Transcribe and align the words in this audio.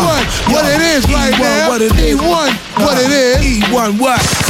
E1, 0.00 0.52
what 0.52 0.64
it 0.64 0.80
is 0.80 1.04
right 1.12 1.30
now. 1.38 1.68
E1, 1.68 2.84
what 2.84 2.98
it 2.98 3.10
is. 3.10 3.62
E1, 3.62 4.00
what? 4.00 4.49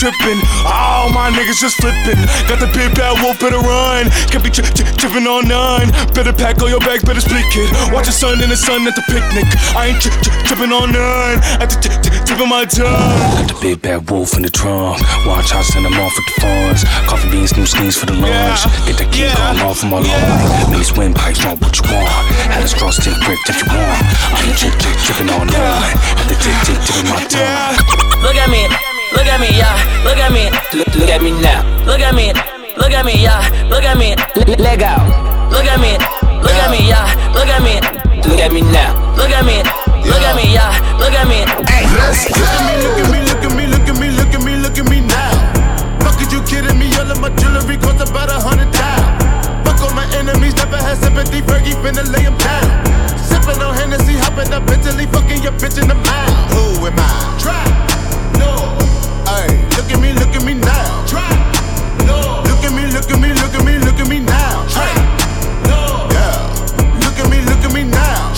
tripping. 0.00 0.40
All 0.64 1.12
my 1.12 1.28
niggas 1.28 1.60
just 1.60 1.76
flipping. 1.76 2.16
Got 2.48 2.56
the 2.56 2.72
big 2.72 2.96
bad 2.96 3.20
wolf, 3.20 3.36
better 3.36 3.60
run. 3.60 4.08
Can't 4.32 4.40
be 4.40 4.48
tri- 4.48 4.64
tri- 4.72 4.88
tripping 4.96 5.28
on 5.28 5.44
none. 5.44 5.92
Better 6.16 6.32
pack 6.32 6.56
all 6.64 6.72
your 6.72 6.80
bags, 6.80 7.04
better 7.04 7.20
split 7.20 7.44
kid. 7.52 7.68
Watch 7.92 8.08
the 8.08 8.16
sun 8.16 8.40
in 8.40 8.48
the 8.48 8.56
sun 8.56 8.88
at 8.88 8.96
the 8.96 9.04
picnic. 9.12 9.44
I 9.76 9.92
ain't 9.92 10.00
tri- 10.00 10.16
tri- 10.24 10.40
tripping 10.48 10.72
on 10.72 10.96
none. 10.96 11.36
At 11.60 11.68
the 11.68 11.76
tipping 12.24 12.48
my 12.48 12.64
tongue. 12.64 13.44
Got 13.44 13.52
the 13.52 13.58
big 13.60 13.84
bad 13.84 14.08
wolf 14.08 14.40
in 14.40 14.42
the 14.42 14.48
trunk. 14.48 15.04
Watch 15.28 15.52
I 15.52 15.60
send 15.60 15.84
them 15.84 15.92
off 16.00 16.16
with 16.16 16.26
the 16.32 16.36
funds. 16.40 16.80
Coffee 17.04 17.28
beans, 17.28 17.52
new 17.52 17.68
skis 17.68 18.00
for 18.00 18.08
the 18.08 18.16
lunch. 18.16 18.64
Get 18.88 18.96
the 18.96 19.04
key 19.12 19.28
yeah. 19.28 19.68
off 19.68 19.84
of 19.84 19.92
my 19.92 20.00
lawn. 20.00 20.72
Mini 20.72 20.84
swim 20.84 21.12
pipes, 21.12 21.44
want 21.44 21.60
what 21.60 21.76
you 21.76 21.84
want. 21.92 22.08
Had 22.48 22.64
a 22.64 22.68
straw 22.72 22.88
stick 22.88 23.20
brick 23.28 23.40
if 23.52 23.60
you 23.60 23.68
want. 23.68 24.00
I 24.32 24.48
ain't 24.48 24.56
tri- 24.56 24.72
tri- 24.80 24.96
tripping 25.04 25.28
on 25.28 25.44
none. 25.52 25.92
At 26.16 26.24
the 26.24 26.40
tick 26.40 26.56
tick 26.64 26.80
tipping 26.88 27.12
my 27.12 27.20
tongue. 27.28 27.76
Look 28.24 28.40
at 28.40 28.48
me. 28.48 28.89
Look 29.12 29.26
at 29.26 29.40
me, 29.40 29.50
yeah. 29.58 29.74
Look 30.04 30.18
at 30.18 30.30
me. 30.32 30.50
Look, 30.72 30.94
look 30.94 31.10
at 31.10 31.22
me 31.22 31.30
now. 31.42 31.66
Look 31.84 32.00
at 32.00 32.14
me. 32.14 32.32
Look 32.78 32.92
at 32.92 33.04
me, 33.04 33.22
yeah. 33.22 33.42
Look 33.68 33.82
at 33.82 33.98
me. 33.98 34.14
leg 34.62 34.82
out. 34.82 35.02
Look 35.50 35.66
at 35.66 35.80
me. 35.80 35.98
Look 36.42 36.54
at 36.54 36.70
me, 36.70 36.88
yeah. 36.88 37.10
Look 37.34 37.48
at 37.50 37.62
me. 37.62 37.80
Look 38.22 38.40
at 38.40 38.52
me 38.52 38.62
now. 38.62 38.94
Look 39.16 39.30
at 39.30 39.44
me. 39.44 39.62
Look 40.06 40.22
at 40.22 40.34
me, 40.36 40.54
yeah. 40.54 40.70
Look 40.98 41.12
at 41.12 41.26
me. 41.26 41.42
Hey, 41.66 41.84
let's 41.98 42.30
go. 42.30 42.38
Look 42.38 42.98
at 43.02 43.10
me, 43.10 43.18
look 43.26 43.42
at 43.42 43.52
me, 43.56 43.66
look 43.66 43.88
at 43.88 43.96
me, 43.98 44.08
look 44.10 44.32
at 44.34 44.42
me, 44.44 44.52
look 44.56 44.78
at 44.78 44.86
me 44.88 45.00
now. 45.00 45.34
Fuck, 46.00 46.22
is 46.22 46.32
you 46.32 46.42
kidding 46.46 46.78
me? 46.78 46.94
All 46.96 47.10
of 47.10 47.20
my 47.20 47.30
jewelry 47.36 47.76
cost 47.76 48.00
about 48.00 48.30
a 48.30 48.38
hundred 48.38 48.70
thousand. 48.72 49.64
Fuck 49.66 49.82
all 49.82 49.94
my 49.94 50.06
enemies, 50.14 50.54
never 50.56 50.78
had 50.78 50.96
sympathy. 50.98 51.42
Fergie 51.42 51.74
finna 51.82 52.06
lay 52.14 52.22
him 52.22 52.36
down. 52.38 52.64
Sipping 53.18 53.60
on 53.60 53.74
Hennessy, 53.74 54.14
hopping 54.14 54.52
up 54.52 54.66
Bentley, 54.66 55.06
fucking 55.06 55.42
your 55.42 55.52
bitch 55.58 55.80
in 55.82 55.88
the 55.88 55.94
mouth. 55.94 56.52
Who 56.54 56.86
am 56.86 56.98
I? 56.98 57.38
Try. 57.42 57.89
Look 59.90 59.98
at 59.98 60.06
me, 60.06 60.12
look 60.14 60.36
at 60.38 60.44
me 60.46 60.54
now. 60.54 61.02
No. 62.06 62.46
Look 62.46 62.62
at 62.62 62.70
me, 62.70 62.86
look 62.94 63.10
at 63.10 63.18
me, 63.18 63.34
look 63.34 63.50
at 63.58 63.64
me, 63.66 63.74
look 63.82 63.98
at 63.98 64.06
me 64.06 64.20
now. 64.22 64.62
No. 65.66 66.06
Yeah. 66.14 67.02
Look 67.02 67.18
at 67.18 67.26
me, 67.26 67.42
look 67.42 67.58
at 67.58 67.74
me 67.74 67.82
now. 67.90 68.30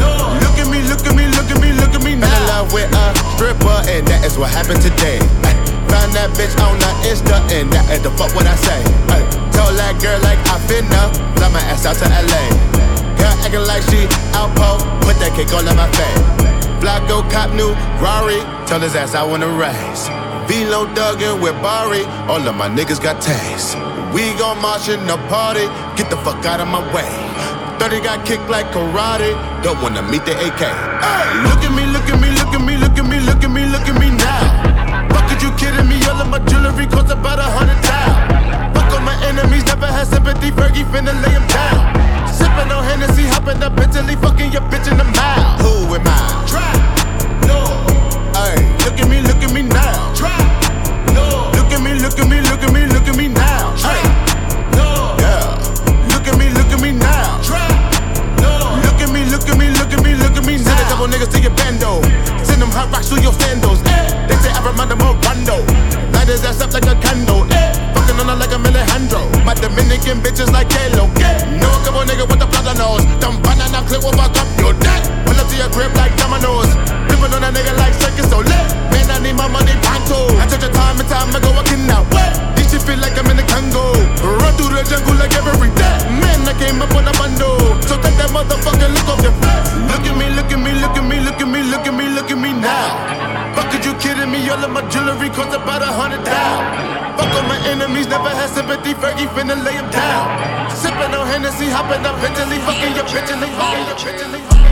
No. 0.00 0.32
Look 0.40 0.56
at 0.56 0.64
me, 0.72 0.80
look 0.88 1.04
at 1.04 1.12
me, 1.12 1.28
look 1.28 1.52
at 1.52 1.60
me, 1.60 1.76
look 1.76 1.92
at 1.92 2.02
me 2.02 2.16
now. 2.16 2.24
Fell 2.24 2.40
in 2.40 2.48
love 2.48 2.72
with 2.72 2.88
a 2.88 3.04
stripper, 3.36 3.84
and 3.84 4.08
that 4.08 4.24
is 4.24 4.38
what 4.40 4.48
happened 4.48 4.80
today. 4.80 5.20
Ay, 5.44 5.52
found 5.92 6.16
that 6.16 6.32
bitch 6.32 6.56
on 6.56 6.80
the 6.80 6.88
Insta, 7.04 7.36
and 7.52 7.68
that 7.76 7.92
is 7.92 8.00
the 8.00 8.10
fuck 8.16 8.32
what 8.32 8.48
I 8.48 8.56
say. 8.56 8.80
Ay, 9.12 9.28
told 9.52 9.76
that 9.76 10.00
girl 10.00 10.16
like 10.24 10.40
I 10.48 10.56
finna 10.64 11.12
fly 11.36 11.52
my 11.52 11.60
ass 11.68 11.84
out 11.84 12.00
to 12.00 12.08
LA. 12.08 12.48
Girl 13.20 13.36
acting 13.44 13.60
like 13.68 13.84
she 13.92 14.08
outpost, 14.32 14.88
put 15.04 15.20
that 15.20 15.36
cake 15.36 15.52
all 15.52 15.60
in 15.60 15.76
my 15.76 15.84
face. 15.92 16.24
Flacco 16.80 17.20
cop 17.28 17.52
new 17.52 17.76
Rari, 18.00 18.40
tell 18.64 18.80
his 18.80 18.96
ass 18.96 19.14
I 19.14 19.22
wanna 19.22 19.52
race. 19.52 20.08
Velo 20.48 20.86
Duggan 20.94 21.40
with 21.40 21.54
Barry, 21.60 22.04
all 22.30 22.38
of 22.46 22.54
my 22.54 22.68
niggas 22.68 23.02
got 23.02 23.20
taste. 23.20 23.74
We 24.14 24.32
gon' 24.38 24.62
march 24.62 24.88
in 24.88 25.04
the 25.06 25.18
party, 25.26 25.66
get 25.98 26.08
the 26.08 26.16
fuck 26.22 26.44
out 26.46 26.60
of 26.60 26.68
my 26.68 26.80
way. 26.94 27.10
30 27.78 28.00
got 28.00 28.24
kicked 28.24 28.48
like 28.48 28.66
karate, 28.70 29.34
don't 29.62 29.80
wanna 29.82 30.02
meet 30.02 30.24
the 30.24 30.32
AK. 30.32 30.62
Hey, 30.62 31.42
look 31.42 31.60
at 31.66 31.72
me, 31.74 31.84
look 31.90 32.06
at 32.08 32.20
me, 32.22 32.30
look 32.30 32.54
at 32.54 32.62
me, 32.62 32.76
look 32.78 32.96
at 32.96 33.04
me, 33.04 33.18
look 33.20 33.42
at 33.42 33.50
me, 33.50 33.66
look 33.66 33.86
at 33.90 33.98
me 33.98 34.08
now. 34.14 35.10
Fuck, 35.10 35.32
are 35.34 35.40
you 35.42 35.50
kidding 35.58 35.88
me? 35.88 35.98
All 36.06 36.22
of 36.22 36.28
my 36.30 36.38
jewelry 36.46 36.86
cost 36.86 37.10
about 37.10 37.38
a 37.38 37.48
hundred 37.50 37.82
thousand. 37.82 38.72
Fuck 38.74 38.92
all 38.94 39.02
my 39.02 39.18
enemies, 39.26 39.66
never 39.66 39.86
had 39.86 40.06
sympathy. 40.06 40.50
Fergie 40.50 40.86
finna 40.94 41.12
lay 41.26 41.34
him 41.34 41.46
down. 41.50 41.90
Sippin' 42.30 42.70
on 42.70 42.84
Hennessy, 42.84 43.26
hoppin' 43.26 43.62
up 43.62 43.74
Bentley, 43.74 44.14
fucking 44.16 44.52
your 44.52 44.62
bitch 44.70 44.86
in 44.90 44.96
the 44.96 45.04
mouth. 45.04 45.60
Who 45.60 45.94
am 45.94 46.06
I? 46.06 46.46
Try. 46.46 47.05
Hey, 48.46 48.62
look 48.84 49.00
at 49.00 49.08
me, 49.08 49.20
look 49.22 49.42
at 49.42 49.52
me 49.52 49.62
now. 49.62 50.14
Try. 50.14 50.55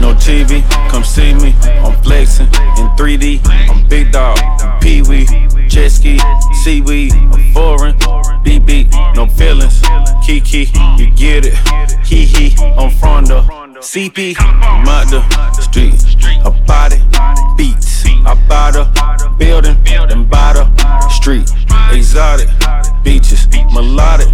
No 0.01 0.13
TV, 0.13 0.61
come 0.89 1.03
see 1.03 1.33
me. 1.33 1.55
I'm 1.83 1.95
flexing 2.03 2.47
in 2.47 2.87
3D. 2.97 3.39
I'm 3.69 3.87
big 3.87 4.11
dog, 4.11 4.37
Pee 4.81 5.01
Wee, 5.03 5.25
jet 5.69 5.89
ski, 5.89 6.19
seaweed. 6.63 7.13
I'm 7.13 7.53
foreign, 7.53 7.95
BB, 8.43 9.15
no 9.15 9.27
feelings. 9.27 9.81
Kiki, 10.25 10.69
you 10.97 11.09
get 11.11 11.45
it. 11.45 11.55
Hee 12.05 12.25
hee, 12.25 12.55
I'm 12.77 12.91
from 12.91 13.25
the 13.25 13.64
CP, 13.85 14.35
mother 14.83 15.21
street. 15.61 15.93
A 16.43 16.49
body, 16.65 16.97
beats. 17.55 18.03
I 18.25 18.33
buy 18.49 18.71
the 18.71 19.35
building, 19.37 19.77
then 19.85 20.25
buy 20.27 20.53
the 20.53 21.09
street. 21.09 21.47
Exotic 21.91 22.49
beaches, 23.03 23.47
melodic 23.71 24.27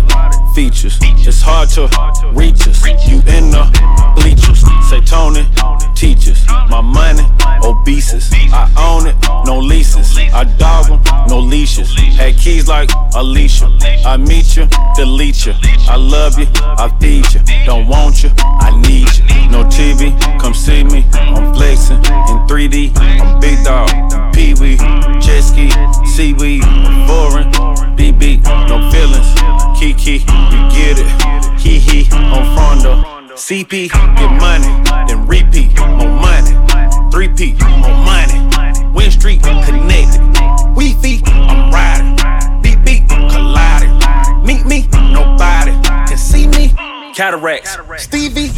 features. 0.55 0.97
It's 1.01 1.41
hard 1.41 1.67
to 1.71 1.89
reach 2.33 2.65
us. 2.65 2.81
You 3.05 3.17
in 3.27 3.51
the 3.51 3.67
bleachers. 4.15 4.63
Say 4.89 5.01
Tony, 5.01 5.45
teachers. 5.95 6.47
My 6.69 6.79
money, 6.79 7.23
obeses. 7.61 8.31
I 8.53 8.71
own 8.79 9.07
it, 9.07 9.15
no 9.45 9.59
leases. 9.59 10.17
I 10.33 10.45
dog 10.57 10.87
them, 10.87 11.27
no 11.27 11.39
leashes. 11.39 11.93
Had 12.15 12.37
keys 12.37 12.69
like 12.69 12.89
Alicia. 13.15 13.67
I 14.05 14.15
meet 14.15 14.55
you, 14.55 14.67
delete 14.95 15.45
you. 15.45 15.53
I 15.89 15.97
love 15.97 16.39
you, 16.39 16.47
I 16.55 16.89
feed 17.01 17.25
you. 17.33 17.41
Don't 17.65 17.87
want 17.87 18.23
you, 18.23 18.31
I 18.37 18.71
need 18.81 19.09
you. 19.17 19.40
No 19.49 19.63
TV, 19.65 20.17
come 20.39 20.53
see 20.53 20.83
me. 20.83 21.05
I'm 21.13 21.53
flexing 21.53 21.97
in 21.97 22.37
3D. 22.47 22.91
I'm 22.97 23.39
big 23.39 23.63
dog, 23.63 23.89
Pee 24.33 24.53
Wee, 24.55 24.77
jet 25.19 25.41
ski, 25.41 25.69
seaweed, 26.05 26.63
foreign, 27.07 27.51
BB, 27.95 28.43
no 28.67 28.91
feelings. 28.91 29.31
Kiki, 29.79 30.19
you 30.19 30.61
get 30.75 30.99
it. 30.99 31.59
Hee 31.59 31.79
hee, 31.79 32.07
I'm. 32.11 32.51
CP, 33.41 33.89
get 33.89 34.31
money, 34.39 34.67
then 35.07 35.25
repeat, 35.25 35.75
more 35.79 36.07
money. 36.07 36.51
3P, 37.11 37.59
more 37.81 37.97
money. 38.05 38.93
Win 38.93 39.09
Street, 39.11 39.41
connected. 39.41 40.21
We 40.75 40.93
feet, 41.01 41.21
I'm 41.27 41.69
riding. 41.69 42.15
Beat, 42.61 43.09
colliding. 43.09 43.97
Meet 44.45 44.65
me, 44.65 44.87
nobody. 45.11 45.90
Cataracts, 47.13 47.77
Stevie, 47.97 48.51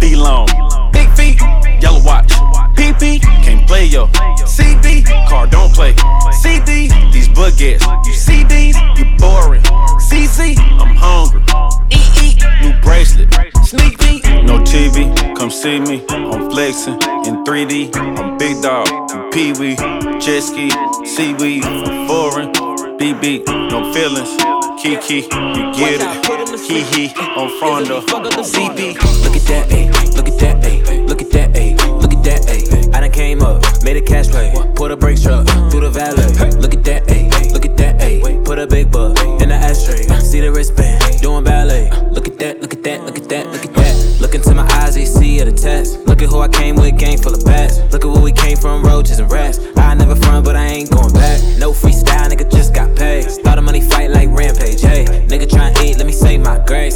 B 0.00 0.16
long. 0.16 0.48
Big 0.92 1.10
feet, 1.10 1.38
yellow 1.80 2.02
watch. 2.02 2.32
PP, 2.74 3.20
can't 3.20 3.66
play 3.66 3.84
yo. 3.84 4.08
CD, 4.46 5.02
car 5.28 5.46
don't 5.46 5.72
play. 5.74 5.94
CD, 6.40 6.88
these 7.12 7.28
baguettes. 7.28 7.84
You 8.06 8.14
see 8.14 8.44
these, 8.44 8.76
you 8.96 9.04
boring. 9.18 9.62
CC, 10.00 10.56
I'm 10.58 10.96
hungry. 10.96 11.42
EE, 11.90 12.36
new 12.62 12.80
bracelet. 12.80 13.28
Sneak 13.64 13.98
peek, 13.98 14.24
no 14.42 14.58
TV, 14.60 15.14
come 15.36 15.50
see 15.50 15.78
me. 15.78 16.02
I'm 16.08 16.50
flexing 16.50 16.94
in 17.26 17.44
3D. 17.44 17.94
I'm 17.94 18.38
big 18.38 18.62
dog, 18.62 18.88
Pee 19.32 19.52
Wee, 19.52 19.76
jet 20.18 20.40
ski, 20.40 20.70
seaweed, 21.04 21.64
I'm 21.64 22.08
foreign. 22.08 22.52
BB, 22.98 23.44
no 23.70 23.92
feelings. 23.92 24.57
Kiki, 24.80 25.16
you 25.16 25.72
get 25.74 26.00
it. 26.00 26.60
Hee 26.60 26.82
hee 26.82 27.08
on 27.36 27.50
Frondo. 27.58 28.00
CB, 28.00 28.94
look 29.24 29.34
at 29.34 29.42
that, 29.48 29.68
ayy, 29.70 29.90
look 30.14 30.28
at 30.28 30.38
that, 30.38 30.62
ayy, 30.62 31.08
look 31.08 31.20
at 31.20 31.30
that, 31.32 31.52
ayy, 31.54 32.00
look 32.00 32.12
at 32.12 32.22
that, 32.22 32.42
ayy. 32.42 32.94
I 32.94 33.00
done 33.00 33.10
came 33.10 33.42
up, 33.42 33.60
made 33.82 33.96
a 33.96 34.00
cash 34.00 34.28
play, 34.28 34.54
put 34.76 34.92
a 34.92 34.96
brake 34.96 35.20
truck 35.20 35.48
through 35.70 35.80
the 35.80 35.90
valley. 35.90 36.22
Look 36.60 36.74
at 36.74 36.84
that, 36.84 37.08
ayy, 37.08 37.52
look 37.52 37.64
at 37.64 37.76
that, 37.76 37.98
ayy, 37.98 38.44
put 38.44 38.60
a 38.60 38.68
big 38.68 38.92
buck 38.92 39.18
in 39.42 39.48
the 39.48 39.56
ashtray. 39.56 40.04
See 40.20 40.40
the 40.40 40.52
wristband, 40.52 41.20
doing 41.22 41.42
ballet. 41.42 41.90
Look 42.12 42.28
at 42.28 42.38
that, 42.38 42.60
look 42.60 42.72
at 42.72 42.84
that, 42.84 43.02
look 43.02 43.18
at 43.18 43.28
that, 43.28 43.46
look 43.48 43.64
at 43.64 43.74
that. 43.74 44.20
Look 44.20 44.36
into 44.36 44.54
my 44.54 44.66
eyes, 44.74 44.94
they 44.94 45.06
see 45.06 45.40
at 45.40 45.48
a 45.48 45.52
test. 45.52 46.06
Look 46.06 46.22
at 46.22 46.28
who 46.28 46.38
I 46.38 46.48
came 46.48 46.76
with, 46.76 46.96
game 46.96 47.18
full 47.18 47.34
of 47.34 47.44
bats. 47.44 47.80
Look 47.92 48.04
at 48.04 48.08
where 48.08 48.22
we 48.22 48.30
came 48.30 48.56
from, 48.56 48.84
roaches 48.84 49.18
and 49.18 49.30
rats. 49.30 49.58
I 49.76 49.94
never 49.94 50.14
front, 50.14 50.44
but 50.44 50.54
I 50.54 50.66
ain't 50.66 50.90
going 50.90 51.12
back. 51.12 51.42
No 51.58 51.72
freestyle, 51.72 52.28
nigga 52.28 52.48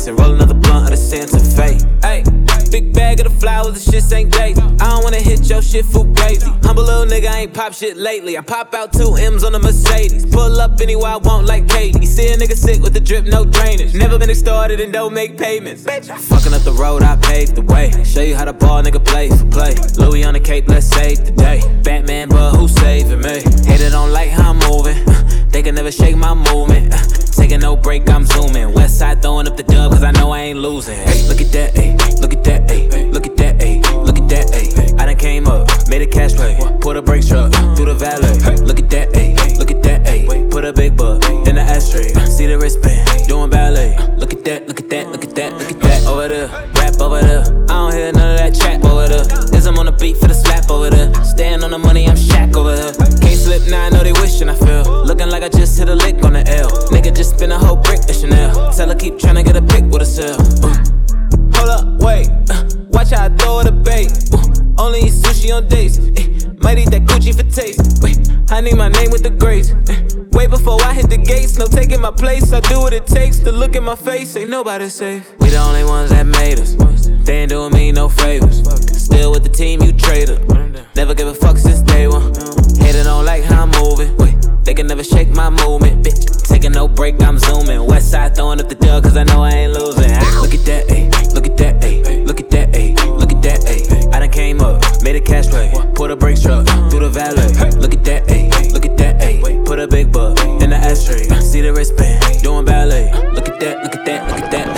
grace. 0.02 0.08
And 0.08 0.18
roll 0.18 0.34
another 0.34 0.54
blunt 0.54 0.84
of 0.84 0.90
the 0.90 0.96
Santa 0.96 1.38
Fe. 1.38 1.78
Hey, 2.02 2.24
big 2.70 2.92
bag 2.92 3.20
of 3.20 3.32
the 3.32 3.40
flowers, 3.40 3.84
the 3.84 3.92
shit 3.92 4.12
ain't 4.12 4.32
daisy. 4.32 4.60
I 4.80 4.90
don't 4.90 5.04
wanna 5.04 5.20
hit 5.20 5.48
your 5.48 5.62
shit 5.62 5.84
for 5.84 6.04
crazy. 6.14 6.46
Humble 6.62 6.84
little 6.84 7.06
nigga, 7.06 7.28
I 7.28 7.40
ain't 7.40 7.54
pop 7.54 7.72
shit 7.72 7.96
lately. 7.96 8.36
I 8.38 8.40
pop 8.40 8.74
out 8.74 8.92
two 8.92 9.14
M's 9.14 9.44
on 9.44 9.52
the 9.52 9.58
Mercedes. 9.58 10.26
Pull 10.26 10.60
up 10.60 10.80
anywhere 10.80 11.12
I 11.12 11.16
want 11.16 11.46
like 11.46 11.68
Katie. 11.68 12.06
See 12.06 12.28
a 12.32 12.36
nigga 12.36 12.56
sick 12.56 12.82
with 12.82 12.94
the 12.94 13.00
drip, 13.00 13.24
no 13.24 13.44
drainage. 13.44 13.94
Never 13.94 14.18
been 14.18 14.30
extorted 14.30 14.80
and 14.80 14.92
don't 14.92 15.14
make 15.14 15.38
payments. 15.38 15.84
Bitch, 15.84 16.10
fucking 16.10 16.54
up 16.54 16.62
the 16.62 16.72
road, 16.72 17.02
I 17.02 17.16
paved 17.16 17.54
the 17.54 17.62
way. 17.62 17.90
Show 18.04 18.22
you 18.22 18.34
how 18.34 18.44
the 18.44 18.52
ball 18.52 18.82
nigga 18.82 19.04
play 19.04 19.28
for 19.28 19.46
play. 19.46 19.74
Louis 19.98 20.24
on 20.24 20.34
the 20.34 20.40
cape, 20.40 20.68
let's 20.68 20.86
save 20.86 21.24
the 21.24 21.32
day. 21.32 21.60
Batman, 21.82 22.28
but 22.28 22.56
who's 22.56 22.74
saving 22.74 23.20
me? 23.20 23.42
Hater 23.66 23.90
don't 23.90 24.10
like 24.10 24.30
how 24.30 24.50
I'm 24.50 24.58
moving. 24.58 24.98
They 25.52 25.62
can 25.62 25.74
never 25.74 25.92
shake 25.92 26.16
my 26.16 26.32
movement. 26.32 26.94
Taking 27.36 27.60
no 27.60 27.76
break, 27.76 28.08
I'm 28.08 28.24
zooming. 28.24 28.72
Losing. 30.62 30.96
Hey, 30.96 31.26
look 31.26 31.40
at 31.40 31.50
that, 31.52 31.74
ayy. 31.74 32.20
Look 32.20 32.32
at 32.32 32.44
that, 32.44 32.68
ayy. 32.68 33.12
Look 33.12 33.26
at 33.26 33.36
that, 33.36 33.58
ayy. 33.58 33.82
Look 34.06 34.16
at 34.16 34.28
that, 34.28 34.46
ayy. 34.54 35.00
I 35.00 35.06
done 35.06 35.16
came 35.16 35.48
up, 35.48 35.68
made 35.88 36.02
a 36.02 36.06
cash 36.06 36.34
play. 36.34 36.56
Put 36.80 36.96
a 36.96 37.02
brake 37.02 37.26
truck 37.26 37.52
through 37.74 37.86
the 37.86 37.94
valley. 37.94 38.30
Look 38.64 38.78
at 38.78 38.88
that, 38.90 39.10
ayy. 39.10 39.58
Look 39.58 39.72
at 39.72 39.82
that, 39.82 40.04
ayy. 40.06 40.50
Put 40.50 40.64
a 40.64 40.72
big 40.72 40.96
buck 40.96 41.24
in 41.48 41.56
the 41.56 41.62
ashtray. 41.62 42.14
See 42.26 42.46
the 42.46 42.58
wristband, 42.58 43.26
doing 43.26 43.50
ballet. 43.50 43.98
Look 44.16 44.32
at 44.32 44.44
that, 44.44 44.68
look 44.68 44.78
at 44.78 44.88
that, 44.90 45.08
look 45.08 45.24
at 45.24 45.34
that, 45.34 45.52
look 45.54 45.70
at 45.70 45.80
that. 45.80 46.06
Over 46.06 46.28
there, 46.28 46.48
rap 46.78 47.00
over 47.00 47.20
there. 47.20 47.42
I 47.68 47.74
don't 47.74 47.92
hear 47.92 48.12
none 48.12 48.30
of 48.32 48.38
that 48.38 48.54
chat 48.54 48.84
over 48.84 49.08
there. 49.08 49.26
Ism 49.58 49.76
on 49.78 49.86
the 49.86 49.92
beat 49.92 50.16
for 50.16 50.28
the 50.28 50.34
slap 50.34 50.70
over 50.70 50.90
there. 50.90 51.12
Staying 51.24 51.64
on 51.64 51.72
the 51.72 51.78
money, 51.78 52.06
I'm 52.06 52.16
shack 52.16 52.56
over 52.56 52.76
there. 52.76 52.92
Can't 53.18 53.38
slip 53.38 53.66
now, 53.68 53.86
I 53.86 53.90
know 53.90 54.04
they 54.04 54.12
wishing 54.12 54.48
I 54.48 54.54
feel. 54.54 54.84
Looking 55.04 55.28
like 55.28 55.42
I 55.42 55.48
just 55.48 55.76
hit 55.76 55.88
a 55.88 55.94
lick 55.94 56.22
on 56.22 56.34
the 56.34 56.46
L. 56.46 56.70
Nigga 56.94 57.14
just 57.16 57.34
spin 57.34 57.50
a 57.50 57.58
whole 57.58 57.76
brick 57.76 58.00
her 58.88 58.94
keep 58.94 59.14
tryna 59.14 59.44
get 59.44 59.56
a 59.56 59.62
pic 59.62 59.84
with 59.84 60.02
a 60.02 60.06
cell. 60.06 60.36
Uh. 60.62 60.74
Hold 61.56 61.70
up, 61.70 62.02
wait. 62.02 62.28
Uh, 62.50 62.64
watch 62.90 63.10
how 63.10 63.26
I 63.26 63.28
throw 63.30 63.60
it 63.60 63.66
a 63.68 63.72
bait. 63.72 64.10
Uh, 64.32 64.82
only 64.82 65.00
eat 65.00 65.12
sushi 65.12 65.54
on 65.54 65.68
dates. 65.68 65.98
Eh, 65.98 66.48
might 66.62 66.78
eat 66.78 66.90
that 66.90 67.02
Gucci 67.04 67.34
for 67.34 67.44
taste. 67.50 68.02
Wait, 68.02 68.18
I 68.50 68.60
need 68.60 68.76
my 68.76 68.88
name 68.88 69.10
with 69.10 69.22
the 69.22 69.30
grace. 69.30 69.72
Eh, 69.88 69.98
Way 70.32 70.46
before 70.46 70.80
I 70.82 70.94
hit 70.94 71.10
the 71.10 71.18
gates, 71.18 71.58
no 71.58 71.66
taking 71.66 72.00
my 72.00 72.10
place. 72.10 72.52
I 72.54 72.60
do 72.60 72.80
what 72.80 72.94
it 72.94 73.06
takes 73.06 73.38
to 73.40 73.52
look 73.52 73.76
in 73.76 73.84
my 73.84 73.94
face. 73.94 74.34
Ain't 74.34 74.48
nobody 74.48 74.88
safe. 74.88 75.30
We 75.38 75.50
the 75.50 75.58
only 75.58 75.84
ones 75.84 76.08
that 76.10 76.24
made 76.26 76.58
us. 76.58 76.74
They 77.26 77.42
ain't 77.42 77.50
doing 77.50 77.72
me 77.74 77.92
no 77.92 78.08
favors. 78.08 78.60
Still 79.04 79.30
with 79.32 79.42
the 79.42 79.50
team, 79.50 79.82
you 79.82 79.92
traitor. 79.92 80.38
Never 80.96 81.14
give 81.14 81.28
a 81.28 81.34
fuck 81.34 81.58
since 81.58 81.82
day 81.82 82.08
one. 82.08 82.32
Hater 82.80 83.04
don't 83.04 83.26
like 83.26 83.44
how 83.44 83.62
I'm 83.64 83.70
moving. 83.82 84.16
Wait, 84.16 84.34
they 84.72 84.76
can 84.76 84.86
never 84.86 85.04
shake 85.04 85.28
my 85.28 85.50
movement. 85.50 86.02
Bitch, 86.02 86.48
taking 86.48 86.72
no 86.72 86.88
break, 86.88 87.22
I'm 87.22 87.38
zooming. 87.38 87.84
West 87.84 88.10
side 88.10 88.34
throwing 88.34 88.58
up 88.58 88.70
the 88.70 88.74
dub, 88.74 89.02
cause 89.02 89.18
I 89.18 89.24
know 89.24 89.42
I 89.42 89.50
ain't 89.50 89.74
losing. 89.74 90.10
Look 90.40 90.54
at 90.54 90.64
that, 90.64 90.88
ayy. 90.88 91.34
Look 91.34 91.46
at 91.46 91.58
that, 91.58 91.82
ayy. 91.82 92.26
Look 92.26 92.40
at 92.40 92.48
that, 92.50 92.72
ayy. 92.72 92.96
Look 93.18 93.32
at 93.32 93.42
that, 93.42 93.60
ayy. 93.66 94.14
I 94.14 94.20
done 94.20 94.30
came 94.30 94.62
up, 94.62 94.82
made 95.02 95.16
a 95.16 95.20
cash 95.20 95.48
play. 95.48 95.70
Put 95.94 96.10
a 96.10 96.16
brake 96.16 96.40
truck 96.40 96.66
through 96.88 97.00
the 97.00 97.10
valley. 97.10 97.42
Look 97.82 97.92
at 97.92 98.02
that, 98.04 98.26
ayy. 98.28 98.72
Look 98.72 98.86
at 98.86 98.96
that, 98.96 99.20
ayy. 99.20 99.62
Put 99.66 99.78
a 99.78 99.86
big 99.86 100.10
buck 100.10 100.40
in 100.62 100.70
the 100.70 100.76
ashtray. 100.76 101.24
See 101.40 101.60
the 101.60 101.74
wristband, 101.74 102.40
doing 102.42 102.64
ballet. 102.64 103.12
Look 103.34 103.50
at 103.50 103.60
that, 103.60 103.82
look 103.82 103.94
at 103.94 104.06
that, 104.06 104.30
look 104.30 104.40
at 104.40 104.50
that. 104.52 104.71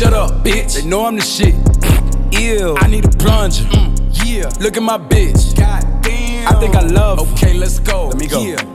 Shut 0.00 0.14
up, 0.14 0.42
bitch. 0.42 0.80
They 0.80 0.88
know 0.88 1.04
I'm 1.04 1.16
the 1.16 1.20
shit. 1.20 1.54
Ew. 2.32 2.74
I 2.78 2.86
need 2.86 3.04
a 3.04 3.10
plunger. 3.10 3.64
Mm. 3.64 4.24
yeah. 4.24 4.48
Look 4.58 4.78
at 4.78 4.82
my 4.82 4.96
bitch. 4.96 5.54
God 5.54 6.02
damn. 6.02 6.48
I 6.48 6.58
think 6.58 6.74
I 6.74 6.80
love. 6.80 7.18
Okay, 7.32 7.52
let's 7.52 7.80
go. 7.80 8.08
Let 8.08 8.16
me 8.16 8.26
go. 8.26 8.42
Yeah. 8.42 8.69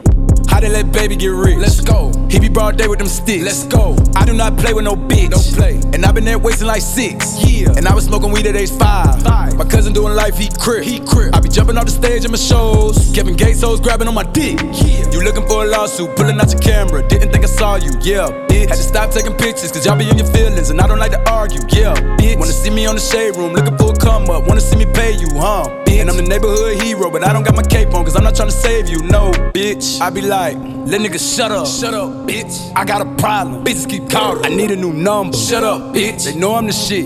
How 0.55 0.61
they 0.61 0.69
let 0.69 0.89
baby 0.93 1.17
get 1.17 1.33
rich? 1.33 1.57
Let's 1.57 1.81
go. 1.81 2.13
He 2.29 2.39
be 2.39 2.47
broad 2.47 2.77
day 2.77 2.87
with 2.87 2.99
them 2.99 3.09
sticks. 3.09 3.43
Let's 3.43 3.65
go. 3.65 3.93
I 4.15 4.23
do 4.23 4.31
not 4.31 4.55
play 4.55 4.73
with 4.73 4.85
no 4.85 4.95
bitch. 4.95 5.31
Don't 5.31 5.53
play. 5.53 5.81
And 5.91 6.05
I 6.05 6.13
been 6.13 6.23
there 6.23 6.39
wasting 6.39 6.65
like 6.65 6.81
six. 6.81 7.43
Yeah. 7.45 7.73
And 7.75 7.85
I 7.85 7.93
was 7.93 8.05
smoking 8.05 8.31
weed 8.31 8.47
at 8.47 8.55
age 8.55 8.71
five. 8.71 9.21
Five. 9.21 9.57
My 9.57 9.65
cousin 9.65 9.91
doing 9.91 10.13
life, 10.15 10.37
he 10.37 10.47
crip. 10.57 10.85
He 10.85 11.01
crip. 11.01 11.35
I 11.35 11.41
be 11.41 11.49
jumping 11.49 11.77
off 11.77 11.83
the 11.83 11.91
stage 11.91 12.23
in 12.23 12.31
my 12.31 12.37
shows. 12.37 13.11
Kevin 13.13 13.35
Gates 13.35 13.63
hoes 13.63 13.81
grabbing 13.81 14.07
on 14.07 14.13
my 14.13 14.23
dick. 14.23 14.61
Yeah. 14.61 15.11
You 15.11 15.25
looking 15.25 15.45
for 15.45 15.65
a 15.65 15.67
lawsuit, 15.67 16.15
pulling 16.15 16.39
out 16.39 16.49
your 16.49 16.61
camera. 16.61 17.05
Didn't 17.05 17.33
think 17.33 17.43
I 17.43 17.49
saw 17.49 17.75
you. 17.75 17.91
Yeah, 17.99 18.31
bitch. 18.47 18.69
Had 18.69 18.77
to 18.79 18.83
stop 18.83 19.11
taking 19.11 19.33
pictures, 19.33 19.73
cause 19.73 19.85
y'all 19.85 19.97
be 19.97 20.09
in 20.09 20.17
your 20.17 20.27
feelings. 20.27 20.69
And 20.69 20.79
I 20.79 20.87
don't 20.87 20.99
like 20.99 21.11
to 21.11 21.29
argue. 21.29 21.59
Yeah, 21.67 21.95
bitch. 22.15 22.24
See 22.65 22.71
me 22.71 22.87
on 22.87 22.95
the 22.95 23.01
shade 23.01 23.35
room, 23.35 23.53
looking 23.53 23.77
for 23.77 23.93
a 23.93 23.95
come 23.95 24.27
up. 24.31 24.47
Wanna 24.47 24.59
see 24.59 24.75
me 24.75 24.87
pay 24.87 25.11
you, 25.11 25.27
huh? 25.35 25.69
Bitch. 25.85 26.01
And 26.01 26.09
I'm 26.09 26.17
the 26.17 26.23
neighborhood 26.23 26.81
hero, 26.81 27.11
but 27.11 27.23
I 27.23 27.31
don't 27.31 27.43
got 27.43 27.55
my 27.55 27.61
cape 27.61 27.93
on, 27.93 28.03
cause 28.03 28.15
I'm 28.15 28.23
not 28.23 28.35
trying 28.35 28.49
to 28.49 28.55
save 28.55 28.89
you. 28.89 29.03
No, 29.03 29.29
bitch. 29.53 30.01
I 30.01 30.09
be 30.09 30.21
like, 30.21 30.57
let 30.57 30.99
niggas 30.99 31.37
shut 31.37 31.51
up. 31.51 31.67
Shut 31.67 31.93
up, 31.93 32.09
bitch. 32.25 32.73
I 32.75 32.83
got 32.83 33.05
a 33.05 33.15
problem. 33.21 33.63
Bitches 33.63 33.87
keep 33.87 34.09
calling. 34.09 34.43
I 34.43 34.49
need 34.49 34.71
a 34.71 34.75
new 34.75 34.93
number. 34.93 35.37
Shut 35.37 35.63
up, 35.63 35.93
bitch. 35.93 36.25
They 36.25 36.39
know 36.39 36.55
I'm 36.55 36.65
the 36.65 36.73
shit. 36.73 37.05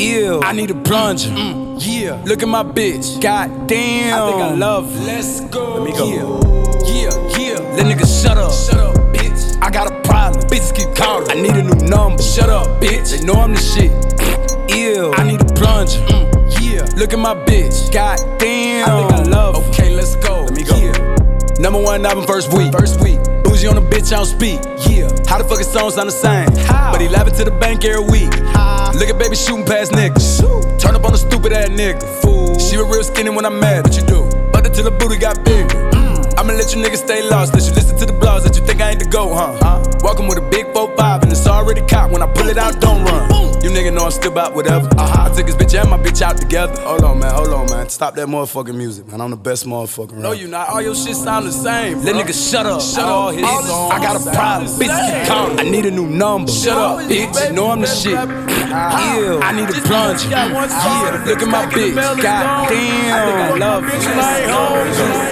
Ew. 0.00 0.40
I 0.42 0.54
need 0.54 0.70
a 0.70 0.74
plunger. 0.74 1.28
Mm, 1.28 1.76
yeah. 1.78 2.22
Look 2.24 2.42
at 2.42 2.48
my 2.48 2.62
bitch. 2.62 3.20
God 3.20 3.66
damn. 3.66 4.14
I 4.14 4.30
think 4.30 4.42
I 4.42 4.54
love 4.54 4.90
her. 4.94 5.00
Let's 5.04 5.40
go. 5.40 5.74
Let 5.74 5.84
me 5.84 5.92
go. 5.92 6.08
Yeah. 6.08 7.10
Yeah. 7.12 7.38
Yeah. 7.38 7.76
Let 7.76 7.84
niggas 7.84 8.22
shut 8.22 8.38
up. 8.38 8.50
Shut 8.50 8.78
up, 8.78 8.94
bitch. 9.14 9.62
I 9.62 9.70
got 9.70 9.92
a 9.92 10.00
problem. 10.08 10.42
Bitches 10.48 10.74
keep 10.74 10.96
calling. 10.96 11.30
I 11.30 11.34
need 11.34 11.54
a 11.54 11.64
new 11.64 11.86
number. 11.86 12.22
Shut 12.22 12.48
up, 12.48 12.80
bitch. 12.80 13.10
They 13.10 13.22
know 13.26 13.34
I'm 13.34 13.52
the 13.52 13.60
shit. 13.60 14.49
Ew. 14.74 15.12
I 15.14 15.24
need 15.24 15.40
a 15.40 15.44
plunger. 15.54 15.98
Mm, 16.06 16.56
yeah. 16.60 16.86
Look 16.96 17.12
at 17.12 17.18
my 17.18 17.34
bitch. 17.34 17.92
God 17.92 18.18
damn. 18.38 18.88
I 18.88 19.00
think 19.00 19.12
I 19.12 19.22
love 19.22 19.56
her. 19.56 19.70
Okay, 19.70 19.90
let's 19.94 20.16
go. 20.16 20.42
Let 20.44 20.56
me 20.56 20.64
go. 20.64 21.10
Number 21.58 21.82
one 21.82 22.06
album 22.06 22.24
first 22.24 22.52
week. 22.52 22.72
First 22.72 23.00
week. 23.00 23.18
Bougie 23.44 23.66
on 23.66 23.74
the 23.74 23.82
bitch, 23.82 24.12
I 24.12 24.16
don't 24.16 24.26
speak. 24.26 24.60
Yeah. 24.88 25.10
How 25.28 25.38
the 25.38 25.44
fuck 25.44 25.58
his 25.58 25.70
songs 25.70 25.94
sound 25.94 26.08
the 26.08 26.12
same? 26.12 26.48
How? 26.66 26.92
But 26.92 27.00
he 27.00 27.08
laughing 27.08 27.34
to 27.34 27.44
the 27.44 27.50
bank 27.50 27.84
every 27.84 28.04
week. 28.04 28.32
How? 28.54 28.92
Look 28.94 29.08
at 29.08 29.18
baby 29.18 29.36
shooting 29.36 29.66
past 29.66 29.92
niggas. 29.92 30.40
Turn 30.80 30.94
up 30.94 31.04
on 31.04 31.14
a 31.14 31.18
stupid 31.18 31.52
ass 31.52 31.68
nigga. 31.68 32.02
Fool. 32.22 32.58
She 32.58 32.76
was 32.76 32.86
real 32.88 33.04
skinny 33.04 33.30
when 33.30 33.44
I'm 33.44 33.60
mad. 33.60 33.84
What 33.84 33.96
you 33.96 34.02
do? 34.06 34.24
But 34.52 34.66
until 34.66 34.84
the 34.84 34.90
booty 34.90 35.18
got 35.18 35.44
bigger. 35.44 35.68
Mm. 35.92 36.38
I'ma 36.38 36.54
let 36.54 36.74
you 36.74 36.82
niggas 36.82 37.04
stay 37.04 37.28
lost. 37.28 37.52
Let 37.52 37.64
you 37.64 37.72
listen 37.72 37.98
to 37.98 38.06
the 38.06 38.14
blogs 38.14 38.44
that 38.44 38.56
you 38.56 38.64
think 38.64 38.80
I 38.80 38.90
ain't 38.90 39.00
the 39.00 39.04
GOAT, 39.06 39.34
huh? 39.34 39.58
huh? 39.60 39.84
Walking 40.00 40.26
with 40.26 40.38
a 40.38 40.48
big 40.48 40.64
4-5 40.72 41.22
and 41.22 41.29
it's 41.29 41.29
already 41.60 41.82
caught. 41.82 42.10
When 42.10 42.22
I 42.22 42.26
pull 42.32 42.48
it 42.48 42.58
out, 42.58 42.80
don't 42.80 43.04
run. 43.04 43.30
You 43.62 43.68
nigga 43.68 43.92
know 43.92 44.06
I'm 44.06 44.10
still 44.10 44.32
about 44.32 44.54
whatever. 44.54 44.88
I 44.96 45.30
took 45.36 45.46
his 45.46 45.54
bitch 45.54 45.78
and 45.78 45.90
my 45.90 45.98
bitch 45.98 46.22
out 46.22 46.38
together. 46.38 46.80
Hold 46.80 47.04
on, 47.04 47.18
man. 47.18 47.34
Hold 47.34 47.48
on, 47.48 47.66
man. 47.70 47.90
Stop 47.90 48.14
that 48.14 48.26
motherfucking 48.26 48.74
music, 48.74 49.06
man. 49.08 49.20
I'm 49.20 49.30
the 49.30 49.36
best 49.36 49.66
motherfucker. 49.66 50.14
No, 50.14 50.32
you 50.32 50.48
not. 50.48 50.70
All 50.70 50.80
your 50.80 50.94
shit 50.94 51.14
sound 51.14 51.46
the 51.46 51.52
same. 51.52 52.02
Let 52.02 52.14
niggas 52.16 52.50
shut 52.50 52.64
up. 52.64 52.80
Shut 52.80 53.04
all 53.04 53.30
his 53.30 53.44
songs. 53.44 53.92
I 53.92 53.98
got 54.00 54.16
a 54.26 54.30
problem. 54.30 54.70
Bitch 54.80 55.26
calling. 55.26 55.58
I 55.60 55.64
need 55.64 55.84
a 55.84 55.90
new 55.90 56.06
number. 56.06 56.50
Shut 56.50 56.76
up, 56.76 56.98
bitch. 57.00 57.48
You 57.48 57.52
know 57.52 57.70
I'm 57.70 57.82
the 57.82 57.86
shit. 57.86 58.16
Ah, 58.16 59.18
Ew. 59.18 59.40
I 59.40 59.52
need 59.52 59.68
a 59.68 59.72
plunger. 59.82 60.28
Yeah. 60.30 61.24
Look 61.26 61.42
at 61.42 61.48
my 61.48 61.66
bitch. 61.66 61.94
God 61.94 62.68
damn. 62.70 63.12
I 63.12 63.26
think 63.26 63.52
I 63.52 63.58
love 63.58 63.84
her. 63.84 65.29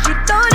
she 0.00 0.12
thought 0.26 0.51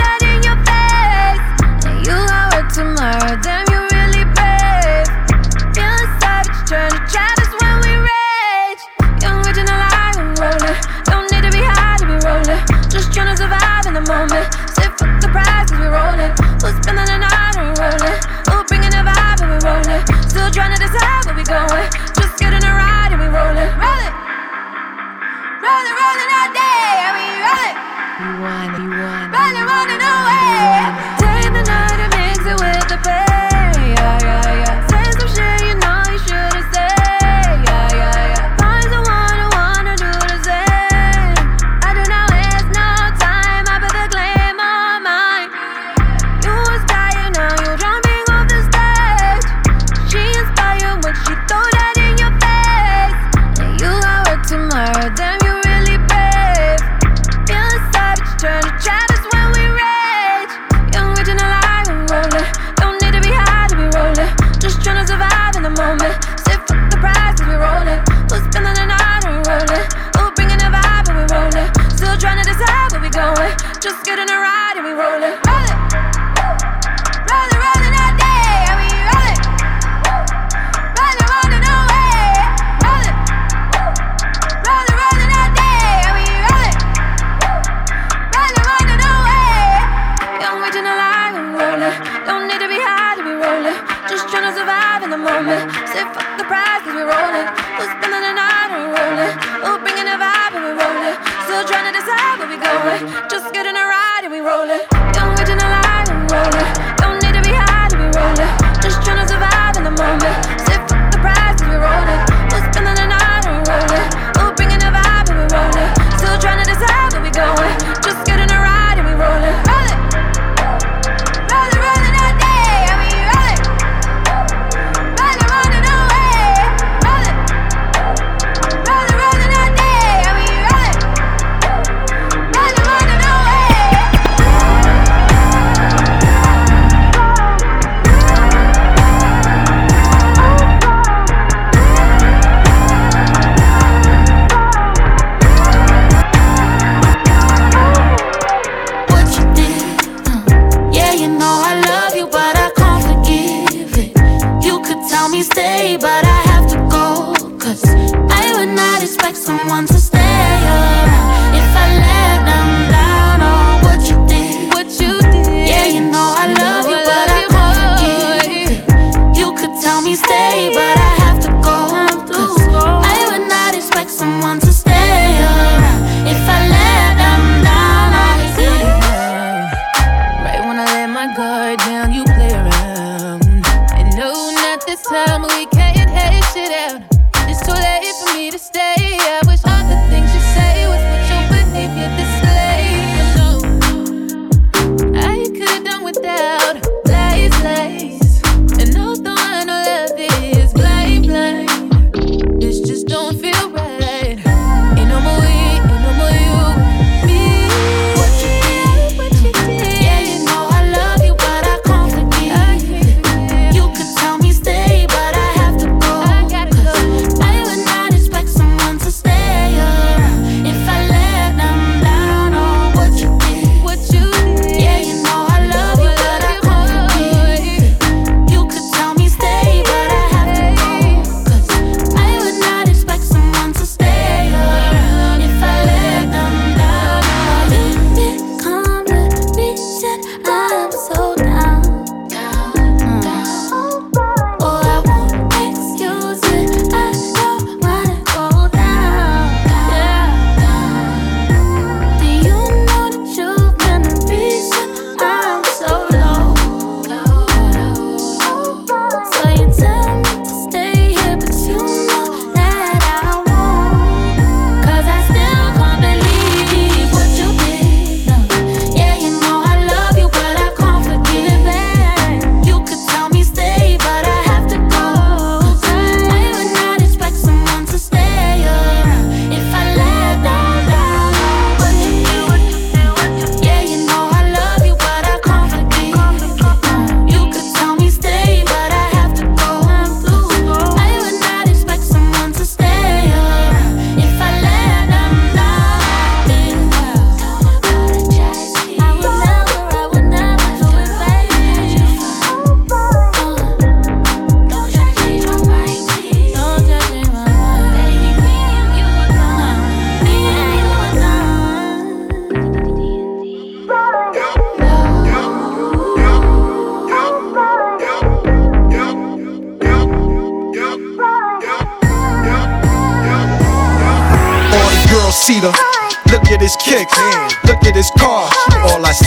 Just 102.98 103.52
getting 103.54 103.76
a 103.76 103.78
ride 103.78 104.22
and 104.24 104.32
we 104.32 104.40
rollin'. 104.40 104.80
Done 105.12 105.36
waiting 105.36 105.54
a 105.54 105.68
line 105.68 106.10
and 106.10 106.30
rollin'. 106.32 106.87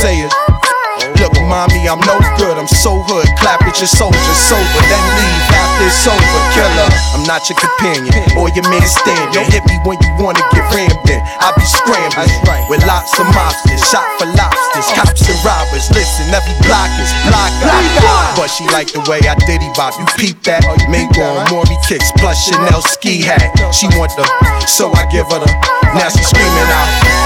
Say 0.02 0.26
is. 0.26 0.34
Look, 1.22 1.34
mommy, 1.46 1.86
I'm 1.86 2.02
no 2.10 2.18
good. 2.42 2.58
I'm 2.58 2.66
so 2.66 3.06
hood. 3.06 3.30
Clap 3.38 3.62
at 3.62 3.78
your 3.78 3.90
soldier, 3.90 4.36
sober, 4.50 4.82
then 4.90 5.06
leave 5.14 5.46
after 5.54 5.86
it's 5.86 6.02
over. 6.10 6.42
Killer, 6.58 6.90
I'm 7.14 7.26
not 7.30 7.46
your 7.46 7.58
companion 7.62 8.26
or 8.34 8.50
your 8.58 8.66
man 8.74 8.82
stand. 8.82 9.30
Yo, 9.30 9.46
hit 9.46 9.62
me 9.70 9.78
when 9.86 10.02
you 10.02 10.12
wanna 10.18 10.42
get 10.50 10.66
rammed 10.74 11.06
in. 11.06 11.22
I 11.22 11.54
be 11.54 11.66
scrambling 11.66 12.34
with 12.66 12.82
lots 12.90 13.14
of 13.22 13.30
mobsters, 13.30 13.82
shot 13.94 14.10
for 14.18 14.26
lobsters, 14.34 14.90
cops 14.98 15.22
and 15.30 15.38
robbers. 15.46 15.86
Listen, 15.94 16.34
every 16.34 16.58
block 16.66 16.90
is 16.98 17.14
block. 17.30 17.54
But 18.34 18.50
she 18.50 18.66
like 18.74 18.90
the 18.90 19.06
way 19.06 19.22
I 19.30 19.38
diddy 19.46 19.70
bop. 19.78 19.94
You 20.02 20.10
peep 20.18 20.42
that? 20.50 20.66
Mink 20.90 21.14
on 21.22 21.46
Maury 21.54 21.78
kicks 21.86 22.10
plus 22.18 22.50
Chanel 22.50 22.82
ski 22.90 23.22
hat. 23.22 23.54
She 23.70 23.86
want 23.94 24.10
the, 24.18 24.26
so 24.66 24.90
I 24.98 25.06
give 25.14 25.30
her 25.30 25.38
the. 25.38 25.50
Now 25.94 26.10
she 26.10 26.26
screaming 26.26 26.70
out. 26.74 27.21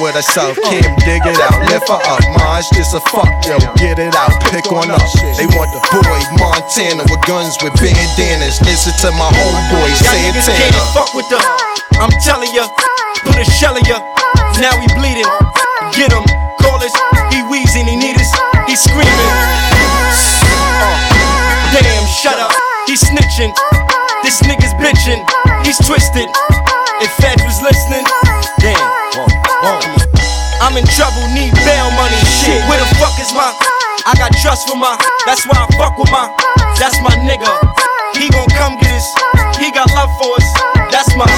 With 0.00 0.16
herself, 0.16 0.56
Kim, 0.64 0.82
dig 1.04 1.20
it 1.28 1.38
out, 1.44 1.60
lift 1.68 1.86
her 1.92 2.00
up. 2.08 2.24
Mine's 2.40 2.68
just 2.72 2.96
a 2.96 3.00
fuck, 3.12 3.28
yo, 3.44 3.60
get 3.76 4.00
it 4.00 4.16
out, 4.16 4.32
pick 4.48 4.64
on 4.72 4.88
up. 4.90 5.04
They 5.36 5.44
want 5.52 5.68
the 5.76 5.80
boy 5.92 6.18
Montana 6.40 7.04
with 7.04 7.20
guns 7.28 7.60
with 7.60 7.76
bandanas. 7.76 8.60
Listen 8.64 8.96
to 9.04 9.08
my 9.20 9.28
homeboy 9.28 9.92
niggas 9.92 10.48
can't 10.48 10.72
Santana. 10.72 10.80
fuck 10.96 11.12
with 11.12 11.28
the. 11.28 11.36
I'm 12.00 12.10
telling 12.24 12.48
ya, 12.56 12.66
put 13.22 13.36
a 13.36 13.44
shell 13.44 13.76
in 13.76 13.84
ya. 13.84 14.00
Now 14.56 14.72
he 14.80 14.88
bleeding. 14.96 15.28
Get 15.92 16.10
him, 16.12 16.24
call 16.64 16.80
us. 16.80 16.94
He 17.28 17.44
wheezing, 17.52 17.86
he 17.86 17.96
need 17.96 18.16
us. 18.16 18.32
He 18.66 18.76
screaming. 18.76 19.12
Uh, 20.80 20.96
damn, 21.76 22.06
shut 22.08 22.40
up. 22.40 22.52
He 22.88 22.96
snitching. 22.96 23.52
This 24.24 24.40
nigga's 24.48 24.72
bitching. 24.80 25.20
He's 25.64 25.78
twisted. 25.84 26.28
I'm 30.70 30.76
in 30.78 30.86
trouble, 30.86 31.26
need 31.34 31.50
bail 31.66 31.90
money. 31.98 32.14
Shit, 32.30 32.62
where 32.70 32.78
the 32.78 32.86
fuck 32.94 33.18
is 33.18 33.34
my? 33.34 33.50
I 34.06 34.14
got 34.14 34.30
trust 34.38 34.68
for 34.68 34.76
my. 34.76 34.94
That's 35.26 35.44
why 35.44 35.58
I 35.58 35.66
fuck 35.74 35.98
with 35.98 36.12
my. 36.12 36.30
That's 36.78 36.94
my 37.02 37.10
nigga. 37.26 37.50
He 38.14 38.30
gon' 38.30 38.46
come 38.54 38.78
get 38.78 38.94
us. 38.94 39.02
He 39.58 39.72
got 39.72 39.90
love 39.90 40.14
for 40.22 40.30
us. 40.38 40.46
That's 40.94 41.10
my. 41.16 41.26
Uh 41.26 41.28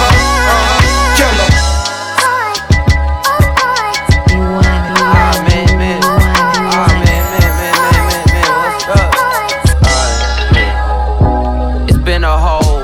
huh. 0.00 0.16
Uh 0.48 0.64
huh. 0.64 0.80
Killer. 1.20 1.50
Ah, 4.96 5.36
man, 5.44 5.68
man. 5.76 6.00
Ah, 6.72 6.88
man, 7.04 7.20
man, 7.36 7.52
man, 7.60 7.76
man, 7.84 8.00
man, 8.08 8.24
man. 8.32 8.48
What's 8.64 8.88
up? 8.96 9.12
It's 11.90 12.00
been 12.02 12.24
a 12.24 12.32
whole 12.32 12.80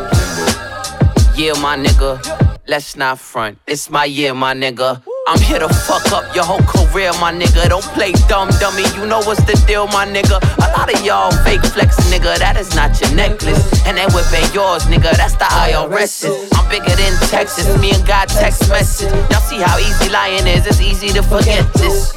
year, 1.38 1.54
my 1.56 1.78
nigga. 1.78 2.20
Let's 2.68 2.96
not 2.96 3.18
front. 3.18 3.56
It's 3.66 3.88
my 3.88 4.04
year, 4.04 4.34
my 4.34 4.52
nigga. 4.52 5.02
I'm 5.28 5.38
here 5.38 5.60
to 5.60 5.68
fuck 5.68 6.10
up 6.10 6.34
your 6.34 6.42
whole 6.42 6.62
career, 6.66 7.12
my 7.20 7.32
nigga. 7.32 7.68
Don't 7.68 7.84
play 7.94 8.10
dumb 8.26 8.50
dummy. 8.58 8.82
You 8.98 9.06
know 9.06 9.20
what's 9.22 9.38
the 9.44 9.54
deal, 9.68 9.86
my 9.86 10.04
nigga. 10.04 10.42
A 10.58 10.68
lot 10.76 10.92
of 10.92 10.98
y'all 11.04 11.30
fake 11.44 11.62
flex, 11.62 11.94
nigga. 12.10 12.38
That 12.38 12.56
is 12.56 12.74
not 12.74 13.00
your 13.00 13.14
necklace. 13.14 13.62
And 13.86 13.98
that 13.98 14.10
whip 14.12 14.26
ain't 14.34 14.52
yours, 14.52 14.82
nigga. 14.90 15.14
That's 15.14 15.34
the 15.38 15.46
IRS. 15.46 16.26
I'm 16.58 16.68
bigger 16.68 16.90
than 16.98 17.14
Texas. 17.30 17.70
Me 17.80 17.94
and 17.94 18.04
God 18.04 18.30
text 18.30 18.68
message. 18.68 19.12
Y'all 19.30 19.46
see 19.46 19.62
how 19.62 19.78
easy 19.78 20.10
lying 20.10 20.46
is. 20.48 20.66
It's 20.66 20.80
easy 20.80 21.14
to 21.14 21.22
forget 21.22 21.72
this. 21.74 22.10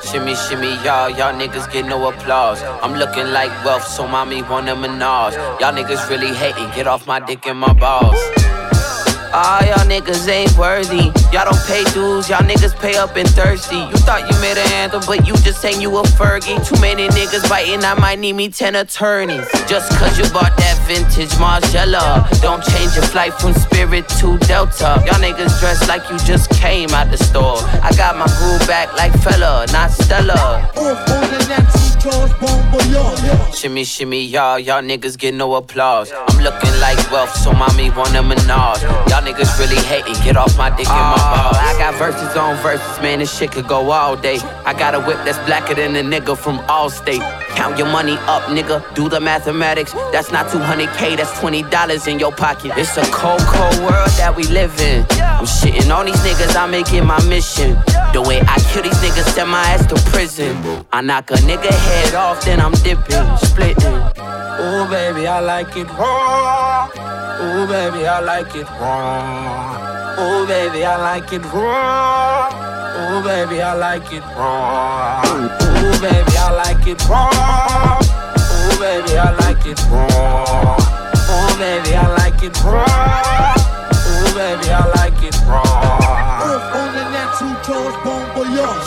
Shimmy, 0.00 0.34
shimmy, 0.34 0.72
y'all. 0.80 1.10
Y'all 1.10 1.36
niggas 1.36 1.70
get 1.70 1.84
no 1.84 2.08
applause. 2.08 2.62
I'm 2.80 2.94
looking 2.94 3.28
like 3.36 3.52
wealth, 3.66 3.84
so 3.84 4.08
mommy 4.08 4.40
want 4.42 4.70
a 4.70 4.74
menage. 4.74 5.34
Y'all 5.60 5.76
niggas 5.76 6.08
really 6.08 6.32
hating. 6.32 6.70
Get 6.74 6.86
off 6.86 7.06
my 7.06 7.20
dick 7.20 7.46
and 7.46 7.58
my 7.58 7.74
balls. 7.74 8.16
Ah, 9.34 9.64
y'all 9.64 9.88
niggas 9.88 10.28
ain't 10.28 10.54
worthy. 10.58 11.08
Y'all 11.32 11.48
don't 11.48 11.64
pay 11.66 11.82
dues, 11.92 12.28
y'all 12.28 12.44
niggas 12.44 12.76
pay 12.78 12.96
up 12.96 13.16
and 13.16 13.28
thirsty. 13.28 13.76
You 13.76 13.96
thought 14.04 14.30
you 14.30 14.38
made 14.42 14.58
an 14.58 14.70
anthem, 14.72 15.00
but 15.06 15.26
you 15.26 15.32
just 15.40 15.62
saying 15.62 15.80
you 15.80 15.96
a 15.96 16.02
Fergie. 16.02 16.60
Too 16.68 16.78
many 16.82 17.08
niggas 17.08 17.48
biting, 17.48 17.82
I 17.82 17.94
might 17.94 18.18
need 18.18 18.34
me 18.34 18.50
10 18.50 18.76
attorneys. 18.76 19.48
Just 19.66 19.90
cause 19.98 20.18
you 20.18 20.24
bought 20.34 20.54
that 20.58 20.76
vintage 20.86 21.32
Margiela. 21.40 22.28
Don't 22.42 22.62
change 22.62 22.94
your 22.94 23.04
flight 23.04 23.32
from 23.34 23.54
Spirit 23.54 24.06
to 24.20 24.36
Delta. 24.46 25.02
Y'all 25.06 25.16
niggas 25.16 25.58
dressed 25.60 25.88
like 25.88 26.02
you 26.10 26.18
just 26.18 26.50
came 26.50 26.90
out 26.90 27.10
the 27.10 27.16
store. 27.16 27.56
I 27.82 27.90
got 27.96 28.18
my 28.18 28.26
groove 28.38 28.66
back 28.68 28.92
like 28.98 29.12
fella, 29.22 29.64
not 29.72 29.90
Stella. 29.90 30.68
Shimmy, 33.54 33.84
shimmy, 33.84 34.24
y'all, 34.24 34.58
y'all 34.58 34.82
niggas 34.82 35.16
get 35.16 35.34
no 35.34 35.54
applause. 35.54 36.10
I'm 36.12 36.42
looking 36.42 36.72
like 36.80 36.98
wealth, 37.12 37.32
so 37.36 37.52
mommy 37.52 37.90
want 37.90 38.16
a 38.16 38.22
menage. 38.22 38.82
Y'all 39.08 39.22
niggas 39.22 39.56
really 39.60 39.80
hating, 39.86 40.14
get 40.24 40.36
off 40.36 40.58
my 40.58 40.70
dick 40.70 40.88
and 40.88 40.98
my 40.98 41.14
oh. 41.16 41.52
balls. 41.52 41.56
I 41.56 41.78
got 41.78 41.94
verses 41.94 42.36
on 42.36 42.56
verses, 42.56 43.00
man, 43.00 43.20
this 43.20 43.36
shit 43.38 43.52
could 43.52 43.68
go 43.68 43.92
all 43.92 44.16
day. 44.16 44.38
I 44.64 44.72
got 44.72 44.96
a 44.96 45.00
whip 45.00 45.18
that's 45.24 45.38
blacker 45.46 45.74
than 45.74 45.94
a 45.94 46.02
nigga 46.02 46.36
from 46.36 46.58
Allstate. 46.66 47.22
Count 47.54 47.78
your 47.78 47.88
money 47.88 48.16
up, 48.26 48.42
nigga, 48.44 48.82
do 48.94 49.08
the 49.08 49.20
mathematics. 49.20 49.92
That's 50.12 50.32
not 50.32 50.46
200k, 50.46 51.16
that's 51.16 51.32
$20 51.38 52.08
in 52.08 52.18
your 52.18 52.32
pocket. 52.32 52.72
It's 52.76 52.96
a 52.96 53.02
cold, 53.12 53.40
cold 53.40 53.78
world 53.78 54.10
that 54.18 54.34
we 54.36 54.44
live 54.44 54.78
in. 54.80 55.02
I'm 55.20 55.44
shitting 55.44 55.94
on 55.94 56.06
these 56.06 56.16
niggas, 56.16 56.56
I 56.56 56.66
make 56.66 56.92
it 56.92 57.04
my 57.04 57.22
mission. 57.26 57.76
The 58.12 58.22
way 58.26 58.40
I 58.40 58.58
kill 58.70 58.82
these 58.82 58.98
niggas, 58.98 59.34
send 59.34 59.50
my 59.50 59.62
ass 59.62 59.86
to 59.86 59.96
prison. 60.10 60.56
I 60.92 61.00
knock 61.00 61.30
a 61.30 61.34
nigga 61.34 61.70
head 61.70 62.14
off, 62.14 62.44
then 62.44 62.60
I'm 62.60 62.72
dipping, 62.72 63.36
splitting. 63.38 63.94
Ooh, 64.62 64.86
baby, 64.88 65.26
I 65.26 65.40
like 65.40 65.76
it 65.76 65.88
raw. 65.98 66.88
Ooh, 67.42 67.66
baby, 67.66 68.06
I 68.06 68.20
like 68.20 68.54
it 68.54 68.68
raw. 68.80 70.18
Ooh, 70.20 70.46
baby, 70.46 70.84
I 70.84 70.96
like 70.96 71.32
it 71.32 71.42
raw. 71.52 72.48
Ooh, 72.94 73.22
baby, 73.22 73.62
I 73.62 73.74
like 73.74 74.12
it 74.12 74.22
raw. 74.36 75.61
Ooh, 75.82 76.00
baby, 76.00 76.34
I 76.38 76.50
like 76.64 76.86
it 76.86 77.02
raw. 77.08 77.98
Ooh, 77.98 78.78
baby, 78.78 79.18
I 79.18 79.30
like 79.42 79.66
it 79.66 79.80
raw. 79.90 80.76
Ooh, 81.32 81.58
baby, 81.58 81.94
I 81.96 82.06
like 82.18 82.42
it 82.42 82.56
raw. 82.64 83.54
Ooh, 84.08 84.34
baby, 84.34 84.70
I 84.70 84.86
like 84.96 85.22
it 85.22 85.36
raw. 85.46 85.62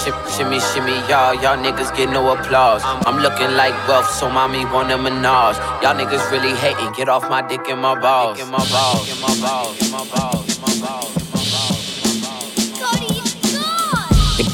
Shim- 0.04 0.38
Shimmy, 0.38 0.60
shimmy, 0.60 0.96
y'all, 1.10 1.34
y'all 1.36 1.58
niggas 1.58 1.96
get 1.96 2.10
no 2.10 2.32
applause. 2.32 2.82
I'm 3.06 3.18
looking 3.20 3.52
like 3.56 3.74
wealth, 3.88 4.10
so 4.10 4.30
mommy 4.30 4.66
want 4.66 4.92
a 4.92 4.98
menage. 4.98 5.58
Y'all 5.82 5.96
niggas 5.96 6.30
really 6.32 6.54
hating, 6.56 6.92
get 6.94 7.10
off 7.10 7.30
my 7.30 7.42
dick 7.42 7.68
and 7.70 7.82
my 7.82 8.00
balls. 8.00 8.38
Get 8.38 8.48
my 8.48 8.58
balls, 8.58 9.08
get 9.08 9.20
my 9.22 9.36
balls, 9.42 9.78
get 9.80 9.92
my 9.92 10.06
balls, 10.16 10.46
get 10.48 10.60
my 10.62 10.88
balls, 10.88 11.25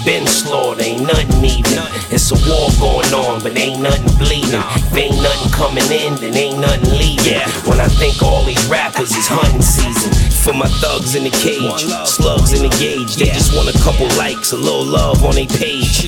been 0.06 0.28
slaughtered, 0.28 0.84
ain't 0.84 1.02
nothing 1.02 1.44
even. 1.46 1.80
It's 2.10 2.32
a 2.32 2.38
war 2.50 2.70
going 2.80 3.14
on, 3.14 3.42
but 3.42 3.58
ain't 3.58 3.82
nothing 3.82 4.18
bleeding. 4.18 4.62
If 4.76 4.96
ain't 4.96 5.22
nothing 5.22 5.52
coming 5.52 5.90
in, 5.92 6.16
then 6.16 6.36
ain't 6.36 6.60
nothing 6.60 6.92
leaving. 6.98 7.42
When 7.68 7.80
I 7.80 7.88
think 7.88 8.22
all 8.22 8.44
these 8.44 8.64
rappers 8.68 9.12
is 9.16 9.28
hunting 9.28 9.62
season. 9.62 10.12
For 10.42 10.54
my 10.54 10.68
thugs 10.82 11.14
in 11.14 11.24
the 11.24 11.30
cage, 11.30 11.86
slugs 12.08 12.54
in 12.54 12.64
the 12.68 12.74
gauge. 12.82 13.16
They 13.16 13.30
just 13.52 13.66
want 13.66 13.76
a 13.76 13.80
couple 13.84 14.08
likes, 14.18 14.52
a 14.52 14.58
little 14.58 14.86
love 14.86 15.24
on 15.24 15.38
a 15.38 15.46
page. 15.48 16.08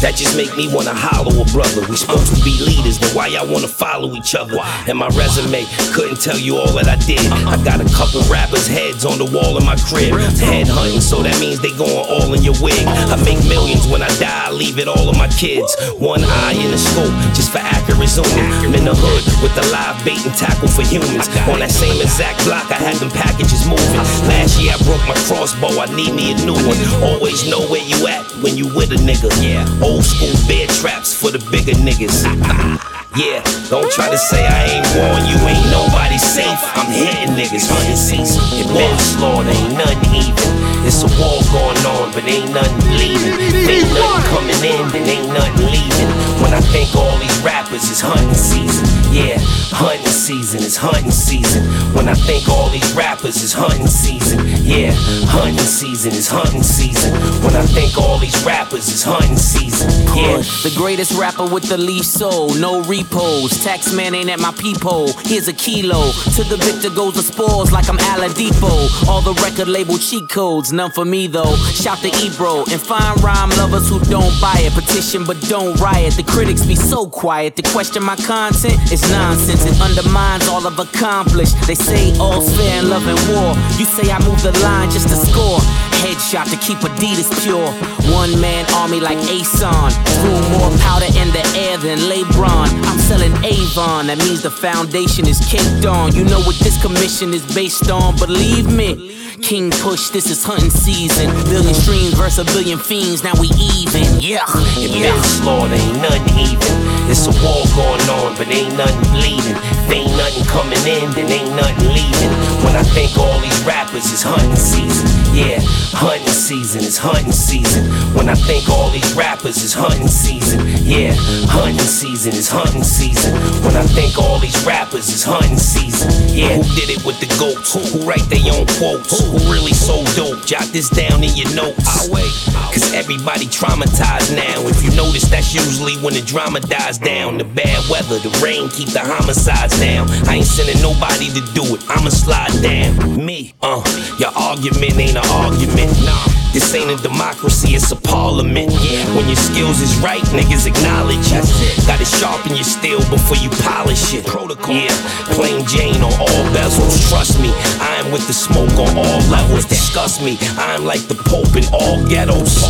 That 0.00 0.14
just 0.16 0.36
make 0.36 0.56
me 0.56 0.72
wanna 0.72 0.94
hollow 0.94 1.30
a 1.30 1.44
brother. 1.52 1.86
We 1.88 1.96
supposed 1.96 2.34
to 2.34 2.40
be 2.42 2.58
leaders, 2.60 2.98
but 2.98 3.12
why 3.14 3.28
y'all 3.28 3.46
wanna 3.46 3.68
follow 3.68 4.14
each 4.14 4.34
other? 4.34 4.58
And 4.88 4.98
my 4.98 5.08
resume 5.08 5.66
couldn't 5.92 6.20
tell 6.20 6.38
you 6.38 6.56
all 6.56 6.72
that 6.74 6.88
I 6.88 6.96
did. 7.06 7.20
I 7.46 7.56
got 7.62 7.80
a 7.80 7.88
couple 7.94 8.22
rappers' 8.26 8.66
heads 8.66 9.04
on 9.04 9.18
the 9.18 9.24
wall 9.24 9.58
in 9.58 9.64
my 9.64 9.76
crib. 9.76 10.14
Head 10.40 10.68
hunting, 10.68 11.00
so 11.00 11.22
that 11.22 11.38
means 11.38 11.60
they 11.60 11.70
going 11.76 12.04
all 12.10 12.32
in 12.34 12.42
your 12.42 12.56
wig. 12.60 12.82
I 12.86 13.16
make 13.22 13.38
millions 13.46 13.86
when 13.86 14.02
I 14.02 14.10
die, 14.18 14.48
I 14.48 14.50
leave 14.50 14.78
it 14.78 14.88
all 14.88 15.08
on 15.08 15.16
my 15.18 15.28
kids. 15.28 15.76
One 15.98 16.24
eye 16.24 16.56
in 16.58 16.70
the 16.70 16.78
scope, 16.78 17.14
just 17.34 17.52
for 17.52 17.62
accurate 17.62 18.08
zooming. 18.08 18.50
I'm 18.64 18.74
in 18.74 18.84
the 18.84 18.94
hood 18.96 19.24
with 19.42 19.54
the 19.54 19.64
live 19.70 20.00
bait 20.04 20.24
and 20.24 20.34
tackle 20.34 20.68
for 20.68 20.82
humans. 20.82 21.28
On 21.46 21.60
that 21.60 21.70
same 21.70 22.00
exact 22.00 22.44
block, 22.44 22.70
I 22.70 22.80
had 22.80 22.96
them 22.96 23.10
packages 23.10 23.66
moving. 23.66 24.00
Last 24.26 24.58
year 24.58 24.72
I 24.74 24.78
broke 24.82 25.04
my 25.06 25.18
crossbow, 25.28 25.78
I 25.78 25.86
need 25.94 26.14
me 26.14 26.32
a 26.32 26.36
new 26.42 26.56
one. 26.56 26.79
Always 27.02 27.48
know 27.48 27.60
where 27.68 27.82
you 27.82 28.06
at 28.06 28.24
when 28.42 28.56
you 28.56 28.66
with 28.74 28.92
a 28.92 29.00
nigga. 29.00 29.28
Yeah, 29.42 29.64
old 29.82 30.04
school 30.04 30.32
bear 30.48 30.66
traps 30.66 31.12
for 31.14 31.30
the 31.30 31.38
bigger 31.50 31.72
niggas. 31.72 32.24
Yeah, 33.18 33.42
don't 33.66 33.90
try 33.90 34.08
to 34.08 34.16
say 34.16 34.46
I 34.46 34.70
ain't 34.70 34.86
warned 34.94 35.26
you, 35.26 35.34
ain't 35.42 35.66
nobody 35.66 36.14
safe. 36.16 36.62
I'm 36.78 36.86
hitting 36.94 37.34
niggas 37.34 37.66
hunting 37.66 37.98
season. 37.98 38.38
It 38.54 38.70
been 38.70 38.98
slaughtered, 39.02 39.50
ain't 39.50 39.74
nothing 39.74 40.14
even. 40.14 40.50
It's 40.86 41.02
a 41.02 41.10
war 41.18 41.42
going 41.50 41.82
on, 41.90 42.14
but 42.14 42.22
ain't 42.22 42.54
nothing 42.54 42.78
bleeding. 42.86 43.34
Ain't 43.66 43.90
nothing 43.98 44.24
coming 44.30 44.62
in, 44.62 44.82
then 44.94 45.10
ain't 45.10 45.26
nothing 45.26 45.58
leaving. 45.74 46.10
When 46.38 46.54
I 46.54 46.62
think 46.70 46.94
all 46.94 47.18
these 47.18 47.34
rappers 47.42 47.59
is 47.72 48.00
hunting 48.00 48.34
season, 48.34 48.84
yeah, 49.14 49.38
hunting 49.70 50.06
season, 50.06 50.60
it's 50.60 50.76
hunting 50.76 51.10
season. 51.10 51.62
When 51.94 52.08
I 52.08 52.14
think 52.14 52.48
all 52.48 52.68
these 52.68 52.92
rappers 52.94 53.42
is 53.42 53.52
hunting 53.52 53.86
season, 53.86 54.40
yeah, 54.64 54.92
hunting 55.30 55.58
season 55.58 56.12
is 56.12 56.26
hunting 56.26 56.64
season. 56.64 57.14
When 57.44 57.54
I 57.54 57.62
think 57.62 57.96
all 57.96 58.18
these 58.18 58.34
rappers 58.44 58.88
is 58.88 59.04
hunting 59.04 59.36
season, 59.36 59.88
yeah. 60.16 60.38
The 60.66 60.74
greatest 60.76 61.12
rapper 61.18 61.46
with 61.46 61.68
the 61.68 61.78
least 61.78 62.14
soul, 62.14 62.52
no 62.54 62.82
repos. 62.82 63.62
Tax 63.62 63.92
man 63.92 64.14
ain't 64.16 64.30
at 64.30 64.40
my 64.40 64.52
peephole. 64.52 65.12
Here's 65.24 65.46
a 65.46 65.52
kilo. 65.52 66.10
To 66.34 66.42
the 66.44 66.58
victor 66.58 66.90
goes 66.90 67.14
the 67.14 67.22
spoils 67.22 67.70
like 67.70 67.88
I'm 67.88 67.98
Oladipo. 67.98 69.06
All 69.08 69.22
the 69.22 69.34
record 69.42 69.68
label 69.68 69.96
cheat 69.96 70.28
codes, 70.28 70.72
none 70.72 70.90
for 70.90 71.04
me 71.04 71.28
though. 71.28 71.54
Shout 71.70 71.98
to 71.98 72.10
Ebro 72.18 72.64
and 72.70 72.80
fine 72.80 73.14
rhyme 73.22 73.50
lovers 73.50 73.88
who 73.88 74.00
don't 74.10 74.34
buy 74.40 74.58
it. 74.58 74.72
Petition 74.74 75.24
but 75.24 75.40
don't 75.42 75.78
riot. 75.80 76.14
The 76.14 76.24
critics 76.24 76.66
be 76.66 76.74
so 76.74 77.08
quiet. 77.08 77.59
To 77.60 77.70
question 77.72 78.02
my 78.02 78.16
content 78.16 78.90
is 78.90 79.02
nonsense. 79.10 79.66
It 79.66 79.78
undermines 79.82 80.48
all 80.48 80.66
I've 80.66 80.78
accomplished. 80.78 81.54
They 81.66 81.74
say 81.74 82.16
all's 82.18 82.56
fair 82.56 82.78
in 82.78 82.88
love 82.88 83.06
and 83.06 83.20
war. 83.28 83.52
You 83.76 83.84
say 83.84 84.10
I 84.10 84.18
move 84.24 84.42
the 84.42 84.52
line 84.60 84.88
just 84.90 85.08
to 85.08 85.16
score. 85.16 85.58
Headshot 86.00 86.48
to 86.50 86.56
keep 86.56 86.78
Adidas 86.78 87.28
pure. 87.44 87.70
One 88.16 88.40
man 88.40 88.64
army 88.72 89.00
like 89.00 89.18
Ason. 89.28 89.90
Threw 90.24 90.40
more 90.56 90.70
powder 90.78 91.12
in 91.12 91.28
the 91.36 91.44
air 91.54 91.76
than 91.76 91.98
LeBron. 92.08 92.68
I'm 92.88 92.98
selling 92.98 93.36
Avon. 93.44 94.06
That 94.06 94.16
means 94.24 94.40
the 94.40 94.50
foundation 94.50 95.28
is 95.28 95.38
caked 95.44 95.84
on. 95.84 96.14
You 96.14 96.24
know 96.24 96.40
what 96.40 96.56
this 96.60 96.80
commission 96.80 97.34
is 97.34 97.44
based 97.54 97.90
on. 97.90 98.16
Believe 98.16 98.72
me. 98.72 99.20
King 99.42 99.70
Push, 99.70 100.10
this 100.10 100.30
is 100.30 100.44
hunting 100.44 100.70
season. 100.70 101.32
Billion 101.44 101.74
streams 101.74 102.12
versus 102.14 102.38
a 102.40 102.44
billion 102.52 102.78
fiends, 102.78 103.24
now 103.24 103.32
we 103.40 103.48
even. 103.72 104.20
Yeah, 104.20 104.44
yeah. 104.76 105.20
slaughtered, 105.22 105.72
ain't 105.78 105.96
nothing 105.96 106.38
even. 106.38 106.90
It's 107.10 107.26
a 107.26 107.32
war 107.42 107.49
going 107.74 108.06
on, 108.20 108.36
but 108.36 108.48
ain't 108.48 108.76
nothing 108.76 109.02
bleeding. 109.12 109.56
If 109.56 109.90
ain't 109.90 110.14
nothing 110.16 110.44
coming 110.46 110.82
in, 110.86 111.10
then 111.12 111.26
ain't 111.30 111.54
nothing 111.54 111.88
leaving. 111.88 112.32
When 112.62 112.76
I 112.76 112.82
think 112.82 113.16
all 113.18 113.40
these 113.40 113.60
rappers 113.64 114.12
is 114.12 114.22
hunting 114.22 114.56
season, 114.56 115.06
yeah, 115.34 115.58
hunting 115.96 116.28
season 116.28 116.82
is 116.82 116.98
hunting 116.98 117.32
season. 117.32 117.90
When 118.14 118.28
I 118.28 118.34
think 118.34 118.68
all 118.68 118.90
these 118.90 119.12
rappers 119.14 119.62
is 119.62 119.72
hunting 119.74 120.08
season, 120.08 120.60
yeah, 120.84 121.14
hunting 121.50 121.78
season 121.86 122.32
is 122.32 122.48
hunting 122.48 122.84
season. 122.84 123.34
When 123.64 123.76
I 123.76 123.82
think 123.82 124.18
all 124.18 124.38
these 124.38 124.56
rappers 124.64 125.08
is 125.08 125.24
hunting 125.24 125.58
season, 125.58 126.10
yeah. 126.30 126.54
Who 126.56 126.62
did 126.78 126.90
it 126.90 127.04
with 127.04 127.18
the 127.20 127.30
goats? 127.38 127.74
Who 127.74 128.06
write 128.06 128.26
their 128.30 128.44
own 128.54 128.66
quotes? 128.78 129.10
Who 129.18 129.38
really 129.50 129.74
so 129.74 130.04
dope? 130.14 130.46
Jot 130.46 130.68
this 130.70 130.88
down 130.90 131.24
in 131.24 131.34
your 131.34 131.50
notes. 131.54 131.82
I 131.88 132.06
wait, 132.12 132.30
cause 132.70 132.92
everybody 132.94 133.46
traumatized 133.46 134.36
now. 134.36 134.66
If 134.68 134.82
you 134.82 134.94
notice, 134.94 135.28
that's 135.28 135.54
usually 135.54 135.96
when 135.98 136.14
the 136.14 136.22
drama 136.22 136.60
dies 136.60 136.98
down. 136.98 137.39
The 137.40 137.48
bad 137.56 137.80
weather, 137.88 138.20
the 138.20 138.28
rain 138.44 138.68
keep 138.68 138.92
the 138.92 139.00
homicides 139.00 139.72
down. 139.80 140.12
I 140.28 140.36
ain't 140.36 140.44
sending 140.44 140.76
nobody 140.84 141.32
to 141.32 141.40
do 141.56 141.64
it. 141.72 141.80
I'ma 141.88 142.12
slide 142.12 142.52
down. 142.60 143.00
Me, 143.16 143.56
uh, 143.64 143.80
your 144.20 144.28
argument 144.36 144.92
ain't 145.00 145.16
an 145.16 145.24
argument. 145.40 145.88
Nah. 146.04 146.20
This 146.52 146.68
ain't 146.76 146.92
a 146.92 147.00
democracy, 147.00 147.72
it's 147.72 147.88
a 147.92 147.96
parliament. 147.96 148.68
When 149.16 149.24
your 149.24 149.40
skills 149.40 149.80
is 149.80 149.96
right, 150.04 150.20
niggas 150.36 150.68
acknowledge 150.68 151.32
it. 151.32 151.48
Gotta 151.88 152.04
sharpen 152.04 152.60
your 152.60 152.68
steel 152.68 153.00
before 153.08 153.40
you 153.40 153.48
polish 153.64 154.12
it. 154.12 154.28
Protocol. 154.28 154.76
Yeah, 154.76 154.92
plain 155.32 155.64
Jane 155.64 155.96
on 156.04 156.12
all 156.20 156.44
bezels. 156.52 157.08
Trust 157.08 157.40
me, 157.40 157.56
I 157.80 158.04
am 158.04 158.12
with 158.12 158.28
the 158.28 158.36
smoke 158.36 158.76
on 158.76 159.00
all 159.00 159.20
levels. 159.32 159.64
Disgust 159.64 160.20
me, 160.20 160.36
I 160.60 160.76
am 160.76 160.84
like 160.84 161.08
the 161.08 161.16
Pope 161.16 161.56
in 161.56 161.64
all 161.72 162.04
ghettos. 162.04 162.60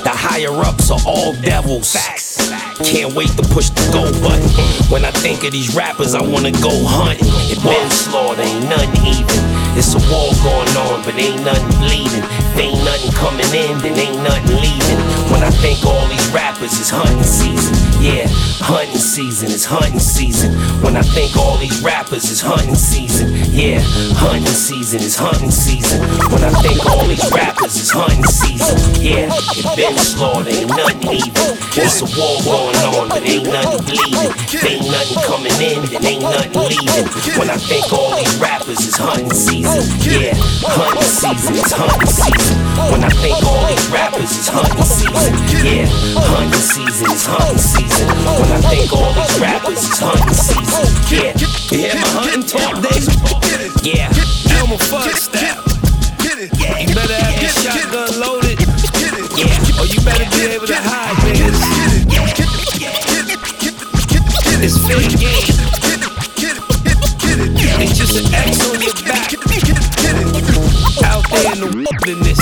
The 0.00 0.16
higher 0.16 0.56
ups 0.64 0.88
are 0.88 1.04
all 1.04 1.36
devils. 1.44 1.92
Can't 2.84 3.14
wait 3.14 3.28
to 3.36 3.42
push 3.42 3.70
the 3.70 3.82
go 3.92 4.10
button. 4.22 4.48
When 4.90 5.04
I 5.04 5.10
think 5.10 5.44
of 5.44 5.52
these 5.52 5.74
rappers, 5.74 6.14
I 6.14 6.22
wanna 6.22 6.52
go 6.52 6.70
hunting. 6.84 7.28
It 7.52 7.62
been 7.62 7.90
slaughtered, 7.90 8.44
ain't 8.44 8.68
nothing 8.68 9.06
even. 9.06 9.40
It's 9.76 9.94
a 9.94 10.00
war 10.10 10.32
going 10.42 10.76
on, 10.76 11.04
but 11.04 11.14
ain't 11.14 11.44
nothing 11.44 11.78
bleeding. 11.78 12.39
Ain't 12.56 12.84
nothing 12.84 13.12
coming 13.12 13.50
in, 13.54 13.78
then 13.78 13.98
ain't 13.98 14.22
nothing 14.22 14.56
leaving. 14.56 15.00
When 15.30 15.42
I 15.42 15.50
think 15.50 15.84
all 15.86 16.06
these 16.08 16.28
rappers 16.30 16.78
is 16.78 16.90
hunting 16.90 17.22
season, 17.22 17.74
yeah, 18.02 18.26
hunting 18.60 18.98
season 18.98 19.50
is 19.50 19.64
hunting 19.64 20.00
season. 20.00 20.52
When 20.82 20.96
I 20.96 21.02
think 21.02 21.36
all 21.36 21.56
these 21.58 21.80
rappers 21.82 22.30
is 22.30 22.40
hunting 22.40 22.74
season, 22.74 23.32
yeah, 23.52 23.80
hunting 24.18 24.46
season 24.46 25.00
is 25.00 25.16
hunting 25.16 25.50
season. 25.50 26.02
When 26.32 26.42
I 26.42 26.50
think 26.60 26.84
all 26.86 27.06
these 27.06 27.24
rappers 27.30 27.76
is 27.76 27.90
hunting 27.90 28.24
season, 28.24 28.76
yeah, 29.00 29.30
it 29.54 29.64
been 29.76 29.96
slaughtered, 29.96 30.52
ain't 30.52 30.68
nothing 30.70 31.14
even. 31.14 31.56
It's 31.78 32.02
a 32.02 32.08
war 32.18 32.42
going 32.42 32.76
on, 32.98 33.08
but 33.08 33.22
ain't 33.22 33.46
nothing 33.46 33.84
bleeding. 33.86 34.32
Ain't 34.66 34.86
nothing 34.90 35.22
coming 35.24 35.56
in, 35.62 35.86
then 35.88 36.04
ain't 36.04 36.22
nothing 36.22 36.66
leaving. 36.66 37.06
When 37.38 37.48
I 37.48 37.56
think 37.56 37.92
all 37.92 38.16
these 38.16 38.36
rappers 38.36 38.80
is 38.82 38.96
hunting 38.96 39.32
season, 39.32 39.86
yeah, 40.02 40.34
hunting 40.70 41.02
season 41.02 41.54
is 41.56 41.72
hunting 41.72 42.08
season. 42.08 42.56
When 42.90 43.02
I 43.04 43.10
think 43.10 43.36
all 43.44 43.62
these 43.66 43.86
rappers 43.90 44.30
is 44.30 44.48
hunting 44.48 44.84
season, 44.86 45.34
yeah, 45.64 45.86
hunting 46.16 46.64
season 46.64 47.06
is 47.10 47.24
hunting 47.26 47.58
season. 47.58 48.06
When 48.24 48.50
I 48.50 48.60
think 48.70 48.92
all 48.92 49.12
these 49.14 49.36
rappers 49.40 49.80
is 49.82 49.98
hunting 49.98 50.34
season, 50.34 50.86
yeah, 51.10 51.32
yeah, 51.70 51.94
my 52.00 52.08
hunting 52.22 52.44
talk 52.46 52.74
days, 52.82 53.06
yeah, 53.82 54.10
Elmer 54.58 54.78
Fudd 54.78 55.12
style. 55.18 55.60
yeah, 56.24 56.78
You 56.78 56.94
better 56.94 57.18
have 57.18 57.36
your 57.42 57.50
shotgun 57.50 58.10
loaded. 58.20 58.58
yeah, 59.36 59.80
Or 59.80 59.86
you 59.86 60.00
better 60.06 60.26
be 60.36 60.54
able 60.54 60.66
to 60.66 60.76
hide, 60.78 61.16
niggas. 61.26 61.60
It's 64.62 64.76
fair 64.86 65.00
the 72.14 72.16
wilderness. 72.16 72.38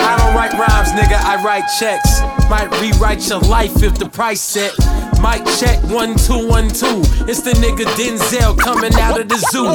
I 0.00 0.16
don't 0.18 0.34
write 0.34 0.52
rhymes, 0.52 0.92
nigga, 0.92 1.18
I 1.20 1.42
write 1.42 1.64
checks. 1.78 2.20
Might 2.48 2.70
rewrite 2.80 3.28
your 3.28 3.40
life 3.40 3.82
if 3.82 3.98
the 3.98 4.08
price 4.08 4.40
set. 4.40 4.72
Might 5.20 5.44
check 5.58 5.82
one 5.84 6.16
two 6.16 6.46
one 6.48 6.68
two. 6.68 7.02
It's 7.26 7.42
the 7.42 7.52
nigga 7.52 7.84
Denzel 7.96 8.58
coming 8.58 8.94
out 8.94 9.20
of 9.20 9.28
the 9.28 9.38
zoo. 9.50 9.66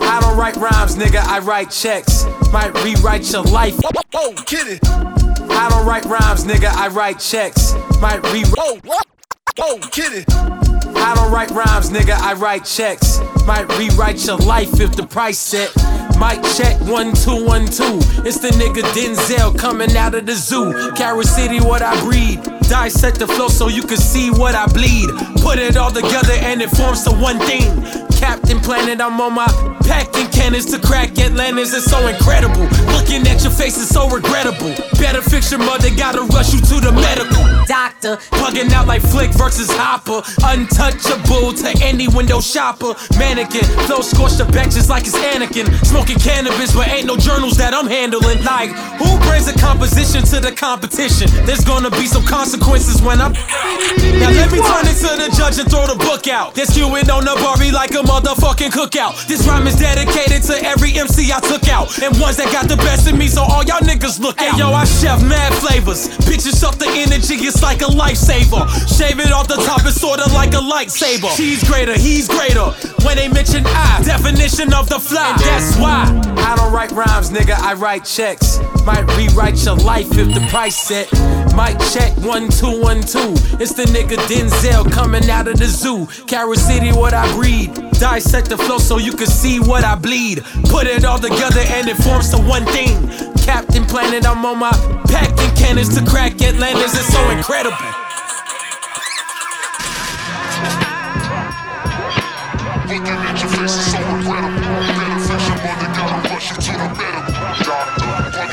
I 0.00 0.20
don't 0.20 0.36
write 0.36 0.56
rhymes, 0.56 0.96
nigga, 0.96 1.22
I 1.22 1.38
write 1.40 1.70
checks. 1.70 2.24
Might 2.52 2.74
rewrite 2.82 3.30
your 3.30 3.42
life. 3.44 3.78
I 3.84 3.90
don't 5.68 5.86
write 5.86 6.04
rhymes, 6.04 6.44
nigga, 6.44 6.70
I 6.74 6.88
write 6.88 7.18
checks. 7.20 7.74
Might 8.00 8.22
rewrite. 8.32 8.84
I 11.00 11.14
don't 11.14 11.32
write 11.32 11.50
rhymes, 11.50 11.90
nigga, 11.90 12.18
I 12.18 12.34
write 12.34 12.64
checks. 12.64 13.20
Might 13.46 13.68
rewrite 13.78 14.24
your 14.26 14.36
life 14.38 14.80
if 14.80 14.94
the 14.96 15.06
price 15.06 15.38
set. 15.38 15.72
Might 16.18 16.42
check 16.56 16.78
one 16.80 17.12
two 17.12 17.44
one 17.44 17.66
two. 17.66 18.00
It's 18.26 18.38
the 18.38 18.48
nigga 18.48 18.82
Denzel 18.92 19.56
coming 19.56 19.96
out 19.96 20.14
of 20.14 20.26
the 20.26 20.34
zoo. 20.34 20.92
Carol 20.96 21.22
City, 21.22 21.60
what 21.60 21.80
I 21.80 21.98
breed. 22.02 22.42
Dissect 22.68 23.20
the 23.20 23.26
flow 23.28 23.48
so 23.48 23.68
you 23.68 23.82
can 23.82 23.96
see 23.98 24.30
what 24.30 24.54
I 24.54 24.66
bleed. 24.66 25.08
Put 25.42 25.58
it 25.58 25.76
all 25.76 25.90
together 25.92 26.34
and 26.42 26.60
it 26.60 26.70
forms 26.70 27.04
to 27.04 27.12
one 27.12 27.38
thing. 27.40 27.70
Captain 28.38 28.60
Planet, 28.60 29.00
I'm 29.00 29.20
on 29.20 29.34
my 29.34 29.46
packing 29.82 30.30
cannons 30.30 30.66
to 30.66 30.78
crack 30.78 31.18
Atlantis. 31.18 31.74
It's 31.74 31.90
so 31.90 32.06
incredible. 32.06 32.70
Looking 32.94 33.26
at 33.26 33.42
your 33.42 33.50
face 33.50 33.76
is 33.76 33.88
so 33.88 34.08
regrettable. 34.08 34.78
Better 34.94 35.20
fix 35.22 35.50
your 35.50 35.58
mother, 35.58 35.90
gotta 35.90 36.22
rush 36.30 36.54
you 36.54 36.60
to 36.60 36.78
the 36.78 36.92
medical. 36.92 37.42
Doctor, 37.66 38.16
plugging 38.38 38.72
out 38.72 38.86
like 38.86 39.02
Flick 39.02 39.32
versus 39.32 39.68
Hopper. 39.68 40.22
Untouchable 40.46 41.52
to 41.52 41.68
any 41.82 42.06
window 42.06 42.40
shopper. 42.40 42.94
Mannequin, 43.18 43.66
flow 43.90 44.02
scorched 44.02 44.38
the 44.38 44.46
benches 44.46 44.88
like 44.88 45.02
it's 45.02 45.18
Anakin. 45.18 45.66
Smoking 45.84 46.18
cannabis, 46.20 46.72
but 46.72 46.86
ain't 46.86 47.06
no 47.06 47.16
journals 47.16 47.58
that 47.58 47.74
I'm 47.74 47.88
handling. 47.88 48.44
Like, 48.44 48.70
who 49.02 49.18
brings 49.26 49.48
a 49.48 49.58
composition 49.58 50.22
to 50.30 50.38
the 50.38 50.52
competition? 50.52 51.26
There's 51.42 51.64
gonna 51.64 51.90
be 51.90 52.06
some 52.06 52.22
consequences 52.22 53.02
when 53.02 53.20
I'm. 53.20 53.32
Now 54.22 54.30
let 54.30 54.52
me 54.52 54.62
turn 54.62 54.86
it 54.86 54.94
to 55.02 55.10
the 55.18 55.28
judge 55.34 55.58
and 55.58 55.68
throw 55.68 55.90
the 55.90 55.98
book 55.98 56.28
out. 56.28 56.54
This 56.54 56.70
skewing 56.70 57.10
on 57.10 57.24
the 57.24 57.34
Barbie 57.42 57.72
like 57.72 57.90
a 57.98 58.02
motherfucking 58.28 58.70
cookout. 58.70 59.26
This 59.26 59.46
rhyme 59.46 59.66
is 59.66 59.76
dedicated 59.76 60.42
to 60.44 60.54
every 60.64 60.92
MC 60.98 61.32
I 61.32 61.40
took 61.40 61.68
out. 61.68 61.88
And 62.02 62.18
ones 62.20 62.36
that 62.36 62.52
got 62.52 62.68
the 62.68 62.76
best 62.76 63.08
of 63.08 63.16
me, 63.16 63.28
so 63.28 63.42
all 63.42 63.64
y'all 63.64 63.80
niggas 63.80 64.20
look 64.20 64.40
out. 64.40 64.52
Hey, 64.52 64.58
yo, 64.58 64.70
I 64.70 64.84
chef 64.84 65.22
mad 65.22 65.52
flavors. 65.54 66.08
Bitches 66.28 66.62
up 66.64 66.76
the 66.76 66.88
energy, 66.88 67.34
it's 67.36 67.62
like 67.62 67.80
a 67.80 67.90
lifesaver. 67.90 68.68
Shave 68.96 69.20
it 69.20 69.32
off 69.32 69.48
the 69.48 69.56
top, 69.56 69.80
it's 69.84 70.00
sorta 70.00 70.28
like 70.32 70.52
a 70.52 70.62
lightsaber. 70.62 71.34
She's 71.36 71.64
greater, 71.64 71.94
he's 71.94 72.28
greater. 72.28 72.70
When 73.04 73.16
they 73.16 73.28
mention 73.28 73.64
I, 73.66 74.02
definition 74.04 74.72
of 74.74 74.88
the 74.88 74.98
fly. 74.98 75.32
And 75.32 75.40
that's 75.40 75.76
why 75.78 76.04
I 76.38 76.56
don't 76.56 76.72
write 76.72 76.92
rhymes, 76.92 77.30
nigga, 77.30 77.54
I 77.58 77.74
write 77.74 78.04
checks. 78.04 78.58
Might 78.84 79.06
rewrite 79.16 79.62
your 79.64 79.76
life 79.76 80.08
if 80.12 80.34
the 80.34 80.46
price 80.50 80.76
set. 80.76 81.12
Might 81.54 81.78
check 81.92 82.16
one 82.18 82.48
two 82.48 82.80
one 82.80 83.00
two. 83.00 83.34
It's 83.58 83.72
the 83.72 83.84
nigga 83.84 84.16
Denzel 84.28 84.90
coming 84.90 85.28
out 85.30 85.48
of 85.48 85.58
the 85.58 85.66
zoo. 85.66 86.06
Carol 86.26 86.54
City, 86.54 86.92
what 86.92 87.14
I 87.14 87.30
breed. 87.34 87.74
Dissect 88.18 88.48
the 88.48 88.58
flow 88.58 88.78
so 88.78 88.98
you 88.98 89.12
can 89.12 89.28
see 89.28 89.60
what 89.60 89.84
I 89.84 89.94
bleed. 89.94 90.42
Put 90.64 90.88
it 90.88 91.04
all 91.04 91.20
together 91.20 91.60
and 91.70 91.88
it 91.88 91.96
forms 91.98 92.30
to 92.30 92.38
one 92.38 92.64
thing. 92.66 92.98
Captain 93.46 93.84
Planet, 93.84 94.26
I'm 94.26 94.44
on 94.44 94.58
my 94.58 94.72
packing 95.06 95.54
cannons 95.54 95.96
to 95.96 96.04
crack 96.04 96.42
Atlantis. 96.42 96.98
It's 96.98 97.12
so 97.12 97.30
incredible. 97.30 97.76
At 102.90 103.38
your 103.38 103.50
face 103.54 103.86
so 103.86 104.00
your 104.00 104.18
mother, 104.26 104.66
gotta 105.94 106.28
rush 106.28 106.48
to 106.50 106.72
the 106.74 106.90
medical. 106.98 107.38
Doctor, 107.62 108.02
out 108.02 108.34
like 108.34 108.50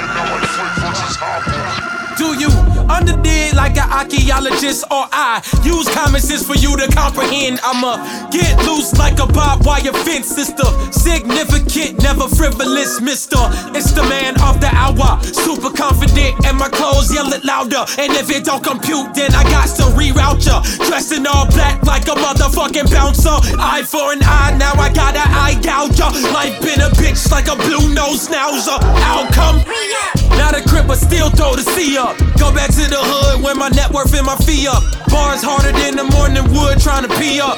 versus. 1.10 1.95
Do 2.18 2.32
you 2.40 2.48
underdig 2.88 3.54
like 3.56 3.76
an 3.76 3.92
archaeologist 3.92 4.86
or 4.90 5.04
I 5.12 5.44
use 5.64 5.88
common 5.90 6.22
sense 6.22 6.48
for 6.48 6.56
you 6.56 6.78
to 6.78 6.88
comprehend? 6.88 7.60
I'ma 7.62 8.30
get 8.32 8.56
loose 8.66 8.98
like 8.98 9.20
a 9.20 9.28
barbed 9.28 9.66
wire 9.66 9.92
fence, 9.92 10.28
sister. 10.28 10.64
Significant, 10.92 12.02
never 12.02 12.28
frivolous, 12.30 13.02
mister. 13.02 13.40
It's 13.76 13.92
the 13.92 14.04
man 14.04 14.40
of 14.48 14.62
the 14.62 14.72
hour, 14.72 15.20
super 15.24 15.70
confident, 15.76 16.46
and 16.46 16.58
my 16.58 16.70
clothes 16.70 17.14
yell 17.14 17.32
it 17.34 17.44
louder. 17.44 17.84
And 18.00 18.14
if 18.14 18.32
it 18.32 18.46
don't 18.46 18.64
compute, 18.64 19.14
then 19.14 19.36
I 19.36 19.44
got 19.52 19.68
to 19.76 19.84
reroute 19.92 20.46
ya. 20.48 20.64
Dressed 20.88 21.12
in 21.12 21.28
all 21.28 21.48
black 21.52 21.84
like 21.84 22.08
a 22.08 22.16
motherfucking 22.16 22.92
bouncer. 22.92 23.36
Eye 23.60 23.84
for 23.84 24.14
an 24.14 24.24
eye, 24.24 24.56
now 24.58 24.72
I 24.80 24.88
got 24.94 25.16
an 25.16 25.28
eye 25.28 25.60
gouger. 25.60 26.08
Life 26.32 26.62
been 26.62 26.80
a 26.80 26.90
bitch 26.96 27.30
like 27.30 27.48
a 27.48 27.56
blue 27.56 27.94
nose 27.94 28.28
schnauzer. 28.28 28.80
Outcome. 29.04 29.66
Not 30.38 30.54
a 30.54 30.66
but 30.88 30.98
still 30.98 31.30
throw 31.30 31.56
the 31.56 31.64
C 31.64 31.98
up. 32.06 32.18
Go 32.38 32.54
back 32.54 32.70
to 32.70 32.86
the 32.86 33.02
hood 33.02 33.44
when 33.44 33.58
my 33.58 33.70
net 33.70 33.90
worth 33.90 34.14
and 34.14 34.26
my 34.26 34.38
fee 34.38 34.68
up. 34.68 34.84
Bars 35.10 35.42
harder 35.42 35.74
than 35.74 35.98
the 35.98 36.06
morning 36.14 36.46
wood 36.54 36.80
trying 36.80 37.08
to 37.08 37.12
pee 37.18 37.42
up. 37.42 37.58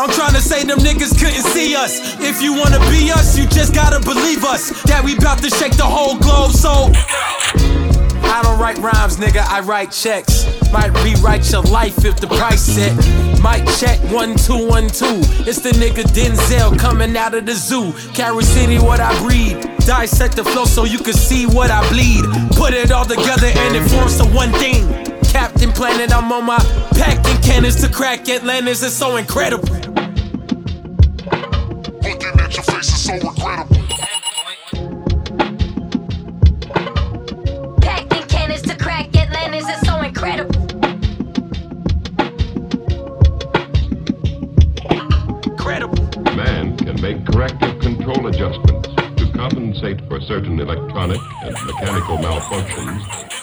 I'm 0.00 0.10
trying 0.10 0.32
to 0.32 0.40
say 0.40 0.64
them 0.64 0.78
niggas 0.78 1.12
couldn't 1.20 1.44
see 1.52 1.76
us. 1.76 2.00
If 2.20 2.40
you 2.40 2.54
wanna 2.54 2.80
be 2.88 3.12
us, 3.12 3.36
you 3.36 3.46
just 3.46 3.74
gotta 3.74 4.00
believe 4.00 4.44
us. 4.44 4.82
That 4.84 5.04
we 5.04 5.16
bout 5.16 5.38
to 5.44 5.50
shake 5.50 5.76
the 5.76 5.84
whole 5.84 6.16
globe, 6.18 6.52
so. 6.52 6.88
Write 8.68 8.92
rhymes, 8.92 9.16
nigga, 9.16 9.40
I 9.48 9.60
write 9.60 9.90
checks. 9.92 10.44
Might 10.70 10.92
rewrite 11.02 11.50
your 11.50 11.62
life 11.62 12.04
if 12.04 12.20
the 12.20 12.26
price 12.26 12.60
set. 12.60 12.92
Might 13.40 13.66
check 13.78 13.98
one 14.12 14.36
two 14.36 14.68
one 14.68 14.88
two. 14.88 15.24
It's 15.48 15.60
the 15.60 15.70
nigga 15.70 16.02
Denzel 16.12 16.78
coming 16.78 17.16
out 17.16 17.32
of 17.32 17.46
the 17.46 17.54
zoo. 17.54 17.94
Carol 18.12 18.42
City, 18.42 18.78
what 18.78 19.00
I 19.00 19.18
breed. 19.20 19.58
Dissect 19.86 20.36
the 20.36 20.44
flow 20.44 20.66
so 20.66 20.84
you 20.84 20.98
can 20.98 21.14
see 21.14 21.46
what 21.46 21.70
I 21.70 21.80
bleed. 21.88 22.26
Put 22.58 22.74
it 22.74 22.92
all 22.92 23.06
together 23.06 23.46
and 23.46 23.74
it 23.74 23.88
forms 23.88 24.18
the 24.18 24.26
one 24.26 24.52
thing. 24.52 24.86
Captain 25.32 25.72
Planet, 25.72 26.12
I'm 26.14 26.30
on 26.30 26.44
my 26.44 26.58
packing 26.90 27.40
cannons 27.40 27.76
to 27.76 27.88
crack 27.90 28.28
Atlantis. 28.28 28.82
It's 28.82 28.92
so 28.92 29.16
incredible. 29.16 29.66
Looking 32.02 32.38
at 32.38 32.54
your 32.54 32.64
face 32.64 32.92
is 32.92 33.02
so. 33.02 33.77
Certain 50.28 50.60
electronic 50.60 51.18
and 51.42 51.56
mechanical 51.64 52.18
malfunctions 52.18 53.37